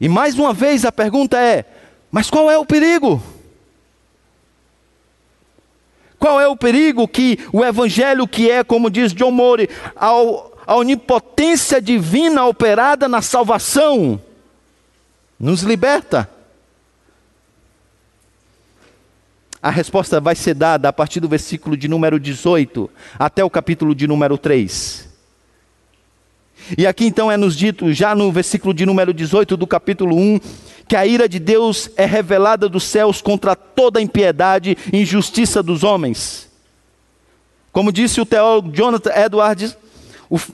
E 0.00 0.08
mais 0.08 0.38
uma 0.38 0.52
vez 0.52 0.84
a 0.84 0.92
pergunta 0.92 1.38
é: 1.38 1.64
mas 2.10 2.30
qual 2.30 2.50
é 2.50 2.58
o 2.58 2.64
perigo? 2.64 3.22
Qual 6.18 6.38
é 6.38 6.46
o 6.46 6.56
perigo 6.56 7.08
que 7.08 7.38
o 7.50 7.64
Evangelho, 7.64 8.28
que 8.28 8.50
é, 8.50 8.62
como 8.62 8.90
diz 8.90 9.14
John 9.14 9.30
Moore, 9.30 9.70
a 9.96 10.76
onipotência 10.76 11.80
divina 11.80 12.44
operada 12.44 13.08
na 13.08 13.22
salvação, 13.22 14.20
nos 15.38 15.62
liberta? 15.62 16.28
A 19.62 19.70
resposta 19.70 20.20
vai 20.20 20.34
ser 20.34 20.54
dada 20.54 20.88
a 20.88 20.92
partir 20.92 21.20
do 21.20 21.28
versículo 21.28 21.76
de 21.76 21.86
número 21.86 22.18
18 22.18 22.88
até 23.18 23.44
o 23.44 23.50
capítulo 23.50 23.94
de 23.94 24.06
número 24.06 24.38
3. 24.38 25.08
E 26.78 26.86
aqui 26.86 27.04
então 27.04 27.30
é 27.30 27.36
nos 27.36 27.56
dito, 27.56 27.92
já 27.92 28.14
no 28.14 28.30
versículo 28.32 28.72
de 28.72 28.86
número 28.86 29.12
18 29.12 29.56
do 29.56 29.66
capítulo 29.66 30.16
1, 30.16 30.40
que 30.88 30.96
a 30.96 31.06
ira 31.06 31.28
de 31.28 31.38
Deus 31.38 31.90
é 31.96 32.06
revelada 32.06 32.68
dos 32.68 32.84
céus 32.84 33.20
contra 33.20 33.54
toda 33.54 34.00
impiedade 34.00 34.76
e 34.92 35.02
injustiça 35.02 35.62
dos 35.62 35.84
homens. 35.84 36.48
Como 37.72 37.92
disse 37.92 38.20
o 38.20 38.26
teólogo 38.26 38.72
Jonathan 38.72 39.12
Edwards, 39.14 39.76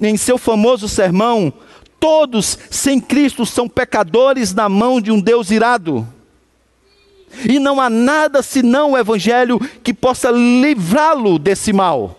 em 0.00 0.16
seu 0.16 0.36
famoso 0.36 0.88
sermão, 0.88 1.52
todos 2.00 2.58
sem 2.70 3.00
Cristo 3.00 3.46
são 3.46 3.68
pecadores 3.68 4.52
na 4.52 4.68
mão 4.68 5.00
de 5.00 5.10
um 5.12 5.20
Deus 5.20 5.50
irado. 5.50 6.06
E 7.44 7.58
não 7.58 7.80
há 7.80 7.90
nada 7.90 8.42
senão 8.42 8.92
o 8.92 8.98
Evangelho 8.98 9.58
que 9.82 9.92
possa 9.92 10.30
livrá-lo 10.30 11.38
desse 11.38 11.72
mal. 11.72 12.18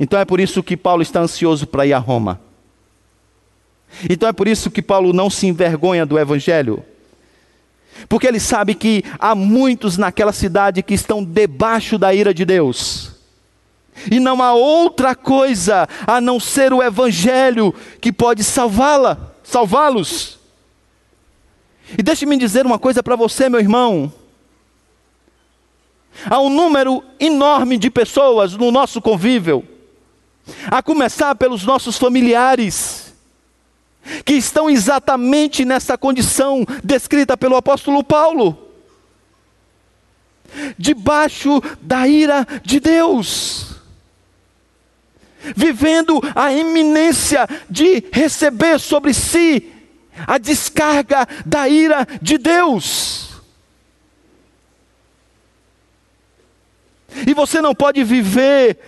Então 0.00 0.18
é 0.18 0.24
por 0.24 0.40
isso 0.40 0.62
que 0.62 0.76
Paulo 0.76 1.02
está 1.02 1.20
ansioso 1.20 1.66
para 1.66 1.86
ir 1.86 1.92
a 1.92 1.98
Roma. 1.98 2.40
Então 4.08 4.28
é 4.28 4.32
por 4.32 4.46
isso 4.46 4.70
que 4.70 4.82
Paulo 4.82 5.12
não 5.12 5.28
se 5.28 5.46
envergonha 5.46 6.06
do 6.06 6.18
Evangelho. 6.18 6.84
Porque 8.08 8.26
ele 8.26 8.38
sabe 8.38 8.74
que 8.74 9.02
há 9.18 9.34
muitos 9.34 9.96
naquela 9.96 10.32
cidade 10.32 10.82
que 10.82 10.94
estão 10.94 11.24
debaixo 11.24 11.98
da 11.98 12.14
ira 12.14 12.32
de 12.32 12.44
Deus. 12.44 13.12
E 14.10 14.20
não 14.20 14.40
há 14.40 14.52
outra 14.52 15.16
coisa 15.16 15.88
a 16.06 16.20
não 16.20 16.38
ser 16.38 16.72
o 16.72 16.82
Evangelho 16.82 17.74
que 18.00 18.12
pode 18.12 18.44
salvá-la, 18.44 19.18
salvá-los. 19.42 20.37
E 21.96 22.02
deixe-me 22.02 22.36
dizer 22.36 22.66
uma 22.66 22.78
coisa 22.78 23.02
para 23.02 23.16
você, 23.16 23.48
meu 23.48 23.60
irmão. 23.60 24.12
Há 26.26 26.40
um 26.40 26.50
número 26.50 27.02
enorme 27.18 27.78
de 27.78 27.90
pessoas 27.90 28.54
no 28.54 28.70
nosso 28.70 29.00
convívio, 29.00 29.66
a 30.66 30.82
começar 30.82 31.34
pelos 31.36 31.64
nossos 31.64 31.96
familiares, 31.96 33.14
que 34.24 34.34
estão 34.34 34.68
exatamente 34.68 35.64
nessa 35.64 35.96
condição 35.96 36.66
descrita 36.82 37.36
pelo 37.36 37.56
apóstolo 37.56 38.02
Paulo 38.02 38.66
debaixo 40.78 41.60
da 41.80 42.08
ira 42.08 42.46
de 42.64 42.80
Deus, 42.80 43.74
vivendo 45.54 46.20
a 46.34 46.52
iminência 46.52 47.46
de 47.68 48.04
receber 48.10 48.80
sobre 48.80 49.12
si 49.12 49.77
a 50.26 50.38
descarga 50.38 51.26
da 51.44 51.68
ira 51.68 52.06
de 52.20 52.38
Deus. 52.38 53.28
E 57.26 57.34
você 57.34 57.60
não 57.60 57.74
pode 57.74 58.02
viver 58.04 58.78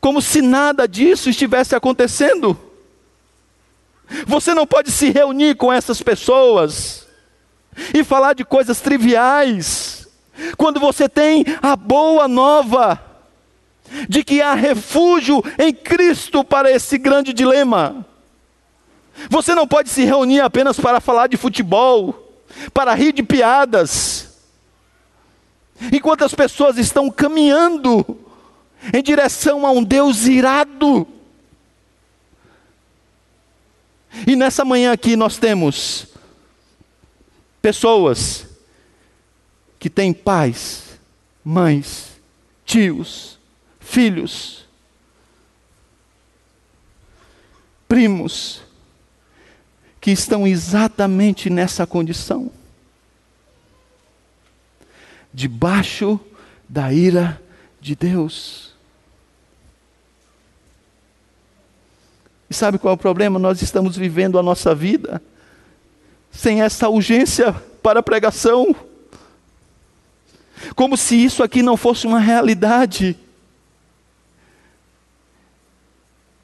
como 0.00 0.22
se 0.22 0.40
nada 0.40 0.88
disso 0.88 1.28
estivesse 1.28 1.74
acontecendo. 1.74 2.58
Você 4.26 4.54
não 4.54 4.66
pode 4.66 4.90
se 4.90 5.10
reunir 5.10 5.56
com 5.56 5.72
essas 5.72 6.02
pessoas 6.02 7.06
e 7.94 8.02
falar 8.02 8.34
de 8.34 8.44
coisas 8.44 8.80
triviais, 8.80 10.08
quando 10.56 10.80
você 10.80 11.08
tem 11.08 11.44
a 11.62 11.76
boa 11.76 12.26
nova 12.26 13.00
de 14.08 14.24
que 14.24 14.40
há 14.40 14.54
refúgio 14.54 15.42
em 15.58 15.72
Cristo 15.72 16.42
para 16.44 16.70
esse 16.70 16.98
grande 16.98 17.32
dilema. 17.32 18.06
Você 19.28 19.54
não 19.54 19.66
pode 19.66 19.90
se 19.90 20.04
reunir 20.04 20.40
apenas 20.40 20.78
para 20.78 21.00
falar 21.00 21.26
de 21.26 21.36
futebol, 21.36 22.42
para 22.72 22.94
rir 22.94 23.12
de 23.12 23.22
piadas. 23.22 24.28
Enquanto 25.92 26.24
as 26.24 26.34
pessoas 26.34 26.78
estão 26.78 27.10
caminhando 27.10 28.04
em 28.92 29.02
direção 29.02 29.66
a 29.66 29.70
um 29.70 29.82
Deus 29.82 30.26
irado. 30.26 31.06
E 34.26 34.34
nessa 34.34 34.64
manhã 34.64 34.92
aqui 34.92 35.16
nós 35.16 35.36
temos 35.38 36.06
pessoas 37.62 38.46
que 39.78 39.88
têm 39.88 40.12
pais, 40.12 40.98
mães, 41.44 42.20
tios, 42.64 43.38
filhos, 43.78 44.66
primos, 47.88 48.62
que 50.00 50.10
estão 50.10 50.46
exatamente 50.46 51.50
nessa 51.50 51.86
condição 51.86 52.50
debaixo 55.32 56.18
da 56.68 56.92
ira 56.92 57.40
de 57.80 57.94
Deus. 57.94 58.74
E 62.48 62.54
sabe 62.54 62.78
qual 62.78 62.92
é 62.92 62.94
o 62.94 62.98
problema? 62.98 63.38
Nós 63.38 63.62
estamos 63.62 63.96
vivendo 63.96 64.38
a 64.38 64.42
nossa 64.42 64.74
vida 64.74 65.22
sem 66.32 66.62
essa 66.62 66.88
urgência 66.88 67.52
para 67.82 68.00
a 68.00 68.02
pregação, 68.02 68.74
como 70.74 70.96
se 70.96 71.16
isso 71.16 71.42
aqui 71.42 71.62
não 71.62 71.76
fosse 71.76 72.06
uma 72.06 72.18
realidade. 72.18 73.16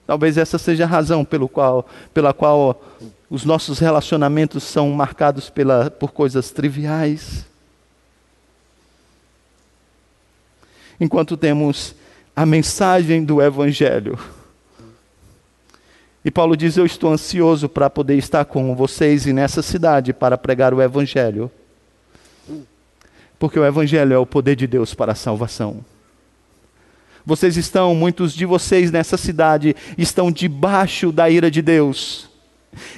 Talvez 0.06 0.38
essa 0.38 0.58
seja 0.58 0.84
a 0.84 0.88
razão 0.88 1.24
pelo 1.24 1.48
qual, 1.48 1.88
pela 2.14 2.32
qual 2.32 2.80
os 3.28 3.44
nossos 3.44 3.78
relacionamentos 3.78 4.62
são 4.62 4.90
marcados 4.90 5.50
pela, 5.50 5.90
por 5.90 6.12
coisas 6.12 6.50
triviais. 6.50 7.44
Enquanto 11.00 11.36
temos 11.36 11.94
a 12.34 12.46
mensagem 12.46 13.24
do 13.24 13.42
Evangelho. 13.42 14.18
E 16.24 16.30
Paulo 16.30 16.56
diz: 16.56 16.76
Eu 16.76 16.86
estou 16.86 17.12
ansioso 17.12 17.68
para 17.68 17.88
poder 17.88 18.16
estar 18.16 18.44
com 18.44 18.74
vocês 18.74 19.26
e 19.26 19.32
nessa 19.32 19.62
cidade 19.62 20.12
para 20.12 20.36
pregar 20.36 20.74
o 20.74 20.82
Evangelho. 20.82 21.50
Porque 23.38 23.58
o 23.58 23.64
Evangelho 23.64 24.12
é 24.12 24.18
o 24.18 24.26
poder 24.26 24.56
de 24.56 24.66
Deus 24.66 24.94
para 24.94 25.12
a 25.12 25.14
salvação. 25.16 25.84
Vocês 27.24 27.56
estão, 27.56 27.94
muitos 27.94 28.32
de 28.32 28.46
vocês 28.46 28.90
nessa 28.90 29.16
cidade, 29.16 29.74
estão 29.98 30.30
debaixo 30.30 31.10
da 31.10 31.28
ira 31.28 31.50
de 31.50 31.60
Deus. 31.60 32.30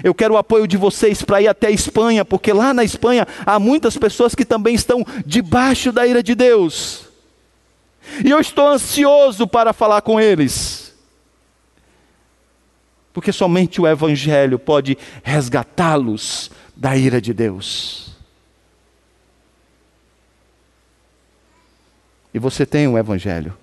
Eu 0.02 0.14
quero 0.14 0.34
o 0.34 0.36
apoio 0.36 0.66
de 0.66 0.76
vocês 0.76 1.22
para 1.22 1.40
ir 1.40 1.48
até 1.48 1.68
a 1.68 1.70
Espanha, 1.70 2.24
porque 2.24 2.52
lá 2.52 2.72
na 2.74 2.84
Espanha 2.84 3.26
há 3.44 3.58
muitas 3.58 3.96
pessoas 3.96 4.34
que 4.34 4.44
também 4.44 4.74
estão 4.74 5.04
debaixo 5.24 5.92
da 5.92 6.06
ira 6.06 6.22
de 6.22 6.34
Deus. 6.34 7.06
E 8.24 8.30
eu 8.30 8.40
estou 8.40 8.68
ansioso 8.68 9.46
para 9.46 9.72
falar 9.72 10.02
com 10.02 10.20
eles. 10.20 10.94
Porque 13.12 13.32
somente 13.32 13.80
o 13.80 13.86
Evangelho 13.86 14.58
pode 14.58 14.96
resgatá-los 15.22 16.50
da 16.76 16.96
ira 16.96 17.20
de 17.20 17.34
Deus. 17.34 18.16
E 22.32 22.38
você 22.38 22.64
tem 22.64 22.86
o 22.86 22.96
Evangelho. 22.96 23.56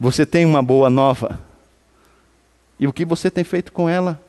Você 0.00 0.24
tem 0.24 0.46
uma 0.46 0.62
boa 0.62 0.88
nova. 0.88 1.40
E 2.78 2.86
o 2.86 2.92
que 2.92 3.04
você 3.04 3.30
tem 3.30 3.44
feito 3.44 3.72
com 3.72 3.88
ela? 3.88 4.20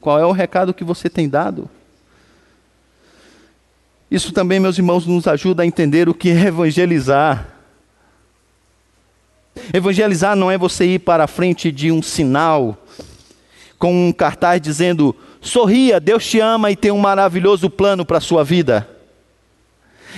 Qual 0.00 0.18
é 0.18 0.24
o 0.24 0.32
recado 0.32 0.74
que 0.74 0.84
você 0.84 1.08
tem 1.08 1.28
dado? 1.28 1.68
Isso 4.10 4.32
também, 4.32 4.58
meus 4.58 4.78
irmãos, 4.78 5.06
nos 5.06 5.26
ajuda 5.26 5.62
a 5.62 5.66
entender 5.66 6.08
o 6.08 6.14
que 6.14 6.30
é 6.30 6.46
evangelizar. 6.46 7.46
Evangelizar 9.72 10.34
não 10.34 10.50
é 10.50 10.56
você 10.56 10.86
ir 10.86 11.00
para 11.00 11.24
a 11.24 11.28
frente 11.28 11.70
de 11.70 11.92
um 11.92 12.00
sinal 12.00 12.78
com 13.78 14.08
um 14.08 14.12
cartaz 14.12 14.60
dizendo: 14.60 15.14
sorria, 15.40 16.00
Deus 16.00 16.24
te 16.24 16.40
ama 16.40 16.70
e 16.70 16.76
tem 16.76 16.90
um 16.90 16.98
maravilhoso 16.98 17.68
plano 17.68 18.04
para 18.04 18.18
a 18.18 18.20
sua 18.20 18.42
vida. 18.42 18.88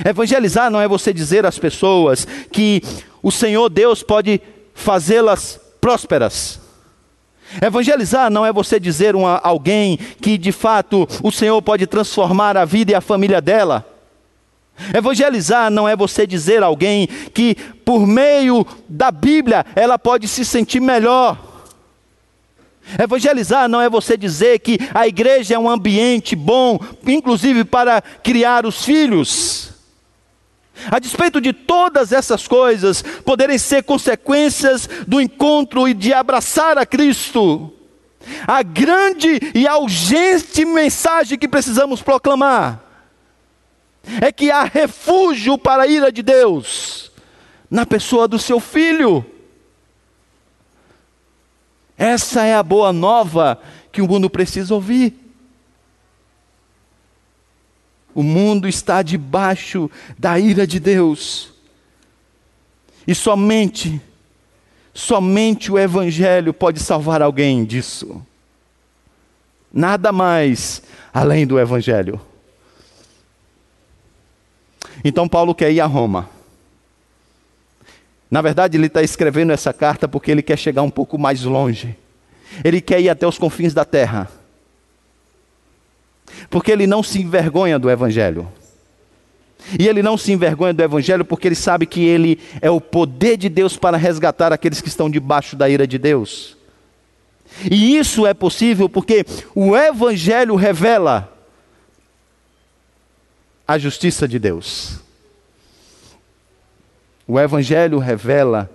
Evangelizar 0.04 0.70
não 0.70 0.80
é 0.80 0.86
você 0.86 1.12
dizer 1.12 1.44
às 1.44 1.58
pessoas 1.58 2.26
que 2.52 2.82
o 3.22 3.30
Senhor 3.32 3.68
Deus 3.68 4.02
pode 4.02 4.40
fazê-las 4.72 5.60
prósperas. 5.80 6.59
Evangelizar 7.60 8.30
não 8.30 8.46
é 8.46 8.52
você 8.52 8.78
dizer 8.78 9.14
a 9.16 9.40
alguém 9.42 9.96
que 10.20 10.38
de 10.38 10.52
fato 10.52 11.08
o 11.22 11.32
Senhor 11.32 11.60
pode 11.62 11.86
transformar 11.86 12.56
a 12.56 12.64
vida 12.64 12.92
e 12.92 12.94
a 12.94 13.00
família 13.00 13.40
dela. 13.40 13.86
Evangelizar 14.94 15.70
não 15.70 15.88
é 15.88 15.94
você 15.94 16.26
dizer 16.26 16.62
a 16.62 16.66
alguém 16.66 17.06
que 17.34 17.54
por 17.84 18.06
meio 18.06 18.66
da 18.88 19.10
Bíblia 19.10 19.66
ela 19.74 19.98
pode 19.98 20.28
se 20.28 20.44
sentir 20.44 20.80
melhor. 20.80 21.38
Evangelizar 22.98 23.68
não 23.68 23.80
é 23.80 23.88
você 23.88 24.16
dizer 24.16 24.58
que 24.60 24.78
a 24.94 25.06
igreja 25.06 25.54
é 25.54 25.58
um 25.58 25.68
ambiente 25.68 26.34
bom, 26.34 26.78
inclusive 27.06 27.64
para 27.64 28.00
criar 28.00 28.64
os 28.64 28.84
filhos. 28.84 29.79
A 30.90 30.98
despeito 30.98 31.40
de 31.40 31.52
todas 31.52 32.12
essas 32.12 32.46
coisas 32.46 33.02
poderem 33.24 33.58
ser 33.58 33.82
consequências 33.82 34.88
do 35.06 35.20
encontro 35.20 35.88
e 35.88 35.94
de 35.94 36.12
abraçar 36.12 36.78
a 36.78 36.86
Cristo, 36.86 37.72
a 38.46 38.62
grande 38.62 39.40
e 39.54 39.66
a 39.66 39.76
urgente 39.78 40.64
mensagem 40.64 41.38
que 41.38 41.48
precisamos 41.48 42.02
proclamar 42.02 42.84
é 44.20 44.32
que 44.32 44.50
há 44.50 44.64
refúgio 44.64 45.58
para 45.58 45.82
a 45.82 45.86
ira 45.86 46.10
de 46.10 46.22
Deus 46.22 47.10
na 47.70 47.86
pessoa 47.86 48.26
do 48.26 48.38
seu 48.38 48.58
filho. 48.58 49.24
Essa 51.96 52.44
é 52.44 52.54
a 52.54 52.62
boa 52.62 52.92
nova 52.92 53.60
que 53.92 54.00
o 54.00 54.08
mundo 54.08 54.30
precisa 54.30 54.74
ouvir. 54.74 55.29
O 58.14 58.22
mundo 58.22 58.66
está 58.66 59.02
debaixo 59.02 59.90
da 60.18 60.38
ira 60.38 60.66
de 60.66 60.80
Deus. 60.80 61.52
E 63.06 63.14
somente, 63.14 64.00
somente 64.92 65.70
o 65.70 65.78
Evangelho 65.78 66.52
pode 66.52 66.80
salvar 66.80 67.22
alguém 67.22 67.64
disso. 67.64 68.24
Nada 69.72 70.10
mais 70.10 70.82
além 71.12 71.46
do 71.46 71.58
Evangelho. 71.58 72.20
Então 75.04 75.28
Paulo 75.28 75.54
quer 75.54 75.70
ir 75.70 75.80
a 75.80 75.86
Roma. 75.86 76.28
Na 78.30 78.42
verdade, 78.42 78.76
ele 78.76 78.86
está 78.86 79.02
escrevendo 79.02 79.52
essa 79.52 79.72
carta 79.72 80.06
porque 80.06 80.30
ele 80.30 80.42
quer 80.42 80.56
chegar 80.56 80.82
um 80.82 80.90
pouco 80.90 81.18
mais 81.18 81.42
longe. 81.42 81.96
Ele 82.64 82.80
quer 82.80 83.00
ir 83.00 83.08
até 83.08 83.26
os 83.26 83.38
confins 83.38 83.72
da 83.72 83.84
terra 83.84 84.39
porque 86.48 86.70
ele 86.70 86.86
não 86.86 87.02
se 87.02 87.20
envergonha 87.20 87.78
do 87.78 87.90
Evangelho. 87.90 88.48
E 89.78 89.86
ele 89.86 90.02
não 90.02 90.16
se 90.16 90.32
envergonha 90.32 90.72
do 90.72 90.82
Evangelho 90.82 91.24
porque 91.24 91.48
ele 91.48 91.54
sabe 91.54 91.86
que 91.86 92.04
ele 92.04 92.38
é 92.60 92.70
o 92.70 92.80
poder 92.80 93.36
de 93.36 93.48
Deus 93.48 93.76
para 93.76 93.96
resgatar 93.96 94.52
aqueles 94.52 94.80
que 94.80 94.88
estão 94.88 95.10
debaixo 95.10 95.56
da 95.56 95.68
ira 95.68 95.86
de 95.86 95.98
Deus. 95.98 96.56
E 97.70 97.96
isso 97.96 98.26
é 98.26 98.32
possível 98.32 98.88
porque 98.88 99.24
o 99.54 99.76
Evangelho 99.76 100.54
revela 100.54 101.32
a 103.66 103.78
justiça 103.78 104.26
de 104.26 104.38
Deus. 104.38 104.98
O 107.26 107.38
Evangelho 107.38 107.98
revela 107.98 108.70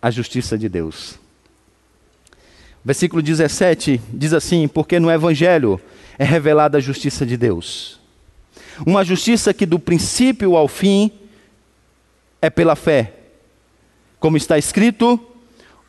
a 0.00 0.10
justiça 0.10 0.58
de 0.58 0.68
Deus. 0.68 1.21
Versículo 2.84 3.22
17 3.22 4.00
diz 4.12 4.32
assim: 4.32 4.66
Porque 4.66 4.98
no 4.98 5.10
Evangelho 5.10 5.80
é 6.18 6.24
revelada 6.24 6.78
a 6.78 6.80
justiça 6.80 7.24
de 7.24 7.36
Deus. 7.36 8.00
Uma 8.84 9.04
justiça 9.04 9.54
que 9.54 9.66
do 9.66 9.78
princípio 9.78 10.56
ao 10.56 10.66
fim 10.66 11.12
é 12.40 12.50
pela 12.50 12.74
fé. 12.74 13.12
Como 14.18 14.36
está 14.36 14.58
escrito, 14.58 15.20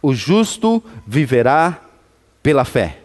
o 0.01 0.13
justo 0.13 0.83
viverá 1.07 1.81
pela 2.41 2.65
fé. 2.65 2.99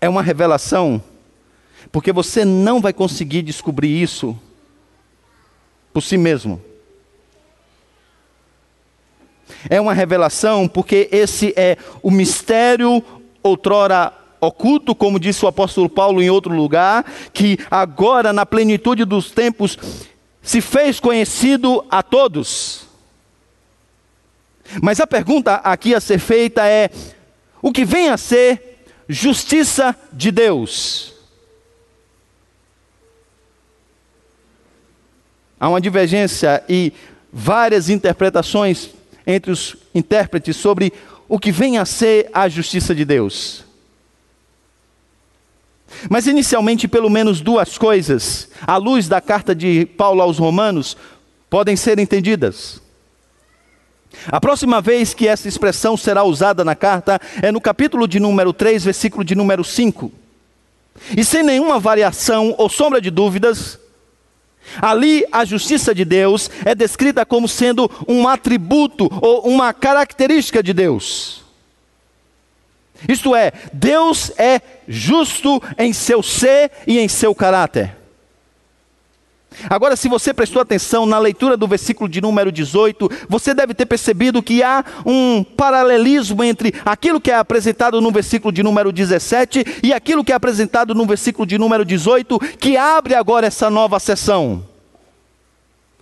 É 0.00 0.08
uma 0.08 0.22
revelação, 0.22 1.02
porque 1.90 2.12
você 2.12 2.44
não 2.44 2.80
vai 2.80 2.92
conseguir 2.92 3.42
descobrir 3.42 4.02
isso 4.02 4.38
por 5.92 6.02
si 6.02 6.16
mesmo. 6.16 6.60
É 9.68 9.80
uma 9.80 9.94
revelação 9.94 10.68
porque 10.68 11.08
esse 11.10 11.52
é 11.56 11.76
o 12.02 12.10
mistério 12.10 13.02
outrora 13.42 14.12
oculto, 14.40 14.94
como 14.94 15.18
disse 15.18 15.44
o 15.44 15.48
apóstolo 15.48 15.88
Paulo 15.88 16.22
em 16.22 16.30
outro 16.30 16.54
lugar, 16.54 17.04
que 17.32 17.58
agora 17.70 18.32
na 18.32 18.44
plenitude 18.44 19.04
dos 19.04 19.30
tempos 19.30 19.78
se 20.42 20.60
fez 20.60 21.00
conhecido 21.00 21.84
a 21.90 22.02
todos. 22.02 22.86
Mas 24.82 25.00
a 25.00 25.06
pergunta 25.06 25.54
aqui 25.56 25.94
a 25.94 26.00
ser 26.00 26.18
feita 26.18 26.66
é: 26.66 26.90
o 27.62 27.72
que 27.72 27.84
vem 27.84 28.08
a 28.08 28.16
ser 28.16 28.86
justiça 29.08 29.96
de 30.12 30.30
Deus? 30.30 31.14
Há 35.58 35.68
uma 35.68 35.80
divergência 35.80 36.62
e 36.68 36.92
várias 37.32 37.88
interpretações 37.88 38.90
entre 39.26 39.50
os 39.50 39.76
intérpretes 39.94 40.56
sobre 40.56 40.92
o 41.28 41.38
que 41.38 41.50
vem 41.50 41.78
a 41.78 41.84
ser 41.84 42.28
a 42.32 42.48
justiça 42.48 42.94
de 42.94 43.04
Deus. 43.04 43.64
Mas 46.08 46.26
inicialmente, 46.26 46.88
pelo 46.88 47.08
menos 47.08 47.40
duas 47.40 47.78
coisas, 47.78 48.48
à 48.66 48.76
luz 48.76 49.08
da 49.08 49.20
carta 49.20 49.54
de 49.54 49.86
Paulo 49.86 50.20
aos 50.20 50.38
Romanos, 50.38 50.96
podem 51.48 51.76
ser 51.76 51.98
entendidas. 51.98 52.82
A 54.26 54.40
próxima 54.40 54.80
vez 54.80 55.12
que 55.12 55.26
essa 55.26 55.48
expressão 55.48 55.96
será 55.96 56.22
usada 56.24 56.64
na 56.64 56.74
carta 56.74 57.20
é 57.42 57.50
no 57.50 57.60
capítulo 57.60 58.06
de 58.06 58.20
número 58.20 58.52
3, 58.52 58.84
versículo 58.84 59.24
de 59.24 59.34
número 59.34 59.64
5. 59.64 60.12
E 61.16 61.24
sem 61.24 61.42
nenhuma 61.42 61.78
variação 61.78 62.54
ou 62.56 62.68
sombra 62.68 63.00
de 63.00 63.10
dúvidas, 63.10 63.78
ali 64.80 65.24
a 65.30 65.44
justiça 65.44 65.94
de 65.94 66.04
Deus 66.04 66.50
é 66.64 66.74
descrita 66.74 67.24
como 67.24 67.48
sendo 67.48 67.90
um 68.08 68.28
atributo 68.28 69.08
ou 69.20 69.46
uma 69.48 69.72
característica 69.72 70.62
de 70.62 70.72
Deus. 70.72 71.42
Isto 73.08 73.34
é, 73.34 73.52
Deus 73.72 74.32
é 74.38 74.60
justo 74.88 75.62
em 75.76 75.92
seu 75.92 76.22
ser 76.22 76.70
e 76.86 76.98
em 76.98 77.08
seu 77.08 77.34
caráter. 77.34 78.03
Agora, 79.68 79.96
se 79.96 80.08
você 80.08 80.32
prestou 80.32 80.60
atenção 80.60 81.06
na 81.06 81.18
leitura 81.18 81.56
do 81.56 81.66
versículo 81.66 82.08
de 82.08 82.20
número 82.20 82.50
18, 82.50 83.10
você 83.28 83.54
deve 83.54 83.74
ter 83.74 83.86
percebido 83.86 84.42
que 84.42 84.62
há 84.62 84.84
um 85.04 85.42
paralelismo 85.42 86.42
entre 86.42 86.74
aquilo 86.84 87.20
que 87.20 87.30
é 87.30 87.36
apresentado 87.36 88.00
no 88.00 88.10
versículo 88.10 88.52
de 88.52 88.62
número 88.62 88.92
17 88.92 89.80
e 89.82 89.92
aquilo 89.92 90.24
que 90.24 90.32
é 90.32 90.34
apresentado 90.34 90.94
no 90.94 91.06
versículo 91.06 91.46
de 91.46 91.58
número 91.58 91.84
18, 91.84 92.38
que 92.58 92.76
abre 92.76 93.14
agora 93.14 93.46
essa 93.46 93.70
nova 93.70 93.98
sessão. 93.98 94.64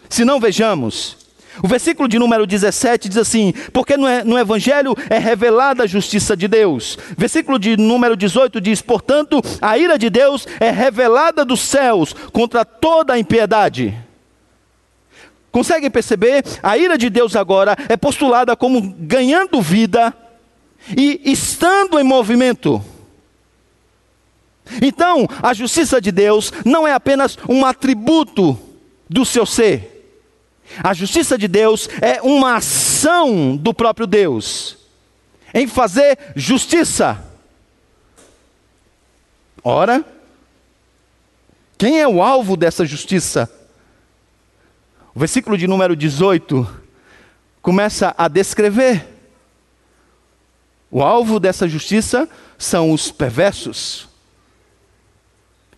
Se 0.09 0.25
não 0.25 0.38
vejamos, 0.38 1.22
o 1.61 1.69
versículo 1.69 2.09
de 2.09 2.19
número 2.19 2.47
17 2.47 3.09
diz 3.09 3.19
assim: 3.19 3.53
Porque 3.73 3.97
no, 3.97 4.38
Evangelho 4.38 4.95
é 5.11 5.19
revelada 5.19 5.83
a 5.83 5.87
justiça 5.87 6.37
de 6.37 6.49
Deus. 6.49 6.97
Versículo 7.17 7.59
de 7.59 7.77
número 7.77 8.17
18 8.17 8.61
diz: 8.61 8.81
Portanto, 8.81 9.43
a 9.61 9.77
ira 9.77 9.99
de 9.99 10.09
Deus 10.09 10.47
é 10.61 10.71
revelada 10.71 11.45
dos 11.45 11.61
céus 11.61 12.15
contra 12.33 12.65
toda 12.65 13.15
a 13.15 13.19
impiedade. 13.19 13.95
Conseguem 15.51 15.91
perceber? 15.91 16.43
A 16.62 16.79
ira 16.79 16.97
de 16.97 17.11
Deus 17.11 17.37
agora 17.37 17.77
é 17.88 17.97
postulada 17.97 18.57
como 18.57 18.95
ganhando 18.99 19.61
vida 19.61 20.15
e 20.97 21.21
estando 21.25 21.99
em 22.01 22.03
movimento. 22.03 22.83
Então, 24.81 25.29
a 25.43 25.53
justiça 25.53 26.01
de 26.01 26.11
Deus 26.11 26.51
não 26.65 26.88
é 26.88 26.95
apenas 26.95 27.37
um 27.47 27.67
atributo 27.67 28.59
do 29.11 29.27
seu 29.27 29.45
ser 29.45 29.91
a 30.83 30.95
justiça 30.95 31.37
de 31.37 31.49
Deus 31.49 31.89
é 32.01 32.23
uma 32.23 32.57
ação 32.57 33.57
do 33.57 33.75
próprio 33.75 34.07
Deus 34.07 34.77
em 35.55 35.67
fazer 35.67 36.19
justiça. 36.35 37.23
Ora, 39.63 40.05
quem 41.77 42.01
é 42.01 42.09
o 42.09 42.23
alvo 42.23 42.57
dessa 42.57 42.87
justiça? 42.87 43.51
O 45.15 45.21
versículo 45.21 45.59
de 45.59 45.67
número 45.67 45.95
18 45.95 46.81
começa 47.61 48.15
a 48.17 48.29
descrever. 48.29 49.07
O 50.91 51.03
alvo 51.03 51.39
dessa 51.39 51.69
justiça 51.69 52.29
são 52.59 52.93
os 52.93 53.11
perversos. 53.11 54.09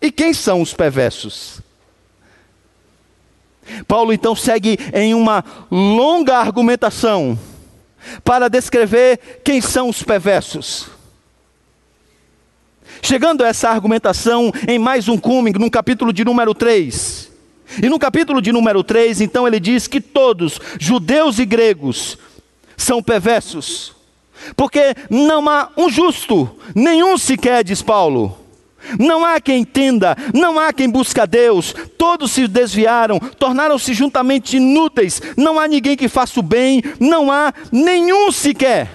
E 0.01 0.11
quem 0.11 0.33
são 0.33 0.61
os 0.61 0.73
perversos? 0.73 1.61
Paulo 3.87 4.13
então 4.13 4.35
segue 4.35 4.77
em 4.93 5.13
uma 5.13 5.43
longa 5.71 6.37
argumentação 6.37 7.37
para 8.23 8.49
descrever 8.49 9.41
quem 9.43 9.61
são 9.61 9.89
os 9.89 10.03
perversos. 10.03 10.87
Chegando 13.01 13.43
a 13.43 13.47
essa 13.47 13.69
argumentação 13.69 14.51
em 14.67 14.79
mais 14.79 15.07
um 15.07 15.17
cume, 15.17 15.51
no 15.51 15.69
capítulo 15.69 16.11
de 16.13 16.23
número 16.23 16.53
3. 16.53 17.31
E 17.81 17.89
no 17.89 17.99
capítulo 17.99 18.41
de 18.41 18.51
número 18.51 18.83
3, 18.83 19.21
então 19.21 19.47
ele 19.47 19.59
diz 19.59 19.87
que 19.87 19.99
todos, 19.99 20.59
judeus 20.79 21.39
e 21.39 21.45
gregos, 21.45 22.17
são 22.77 23.01
perversos. 23.01 23.93
Porque 24.55 24.95
não 25.09 25.47
há 25.49 25.69
um 25.75 25.89
justo, 25.89 26.49
nenhum 26.73 27.17
sequer, 27.17 27.63
diz 27.63 27.81
Paulo. 27.81 28.44
Não 28.99 29.25
há 29.25 29.39
quem 29.39 29.61
entenda, 29.61 30.15
não 30.33 30.59
há 30.59 30.71
quem 30.73 30.89
busca 30.89 31.25
Deus, 31.25 31.73
todos 31.97 32.31
se 32.31 32.47
desviaram, 32.47 33.19
tornaram-se 33.19 33.93
juntamente 33.93 34.57
inúteis, 34.57 35.21
não 35.37 35.59
há 35.59 35.67
ninguém 35.67 35.95
que 35.95 36.07
faça 36.07 36.39
o 36.39 36.43
bem, 36.43 36.81
não 36.99 37.31
há 37.31 37.53
nenhum 37.71 38.31
sequer. 38.31 38.89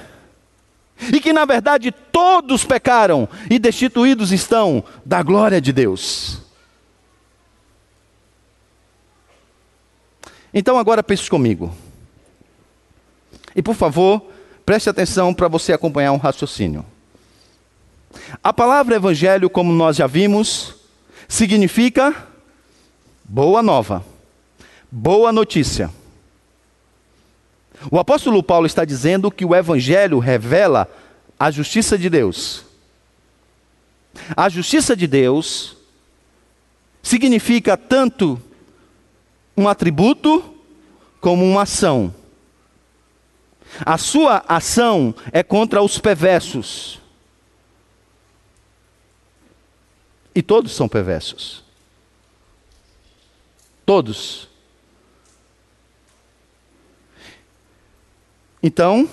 E 1.13 1.21
que 1.21 1.33
na 1.33 1.45
verdade 1.45 1.91
todos 1.91 2.65
pecaram 2.65 3.29
e 3.49 3.59
destituídos 3.59 4.33
estão 4.33 4.85
da 5.05 5.23
glória 5.23 5.61
de 5.61 5.73
Deus. 5.73 6.39
Então 10.53 10.77
agora 10.77 11.03
pense 11.03 11.31
comigo. 11.31 11.75
E 13.55 13.63
por 13.63 13.75
favor, 13.75 14.23
preste 14.67 14.91
atenção 14.91 15.33
para 15.33 15.49
você 15.49 15.73
acompanhar 15.73 16.13
um 16.13 16.17
raciocínio. 16.17 16.85
A 18.43 18.53
palavra 18.53 18.97
evangelho, 18.97 19.49
como 19.49 19.73
nós 19.73 19.97
já 19.97 20.07
vimos, 20.07 20.75
significa 21.29 22.15
boa 23.25 23.63
nova, 23.63 24.05
boa 24.91 25.33
notícia. 25.33 25.91
O 27.91 27.99
apóstolo 27.99 28.43
Paulo 28.43 28.67
está 28.67 28.85
dizendo 28.85 29.31
que 29.31 29.45
o 29.45 29.55
evangelho 29.55 30.19
revela 30.19 30.89
a 31.39 31.51
justiça 31.51 31.97
de 31.97 32.11
Deus. 32.11 32.65
A 34.37 34.49
justiça 34.49 34.97
de 34.97 35.07
Deus 35.07 35.77
significa 37.03 37.77
tanto 37.77 38.41
um 39.57 39.69
atributo 39.69 40.55
como 41.21 41.45
uma 41.45 41.63
ação. 41.63 42.15
A 43.87 43.97
sua 43.97 44.45
ação 44.49 45.15
é 45.33 45.43
contra 45.43 45.81
os 45.81 45.99
perversos. 45.99 47.00
E 50.35 50.43
todos 50.43 50.73
são 50.73 50.89
perversos. 50.89 51.65
Todos. 53.85 54.49
Então, 58.63 59.09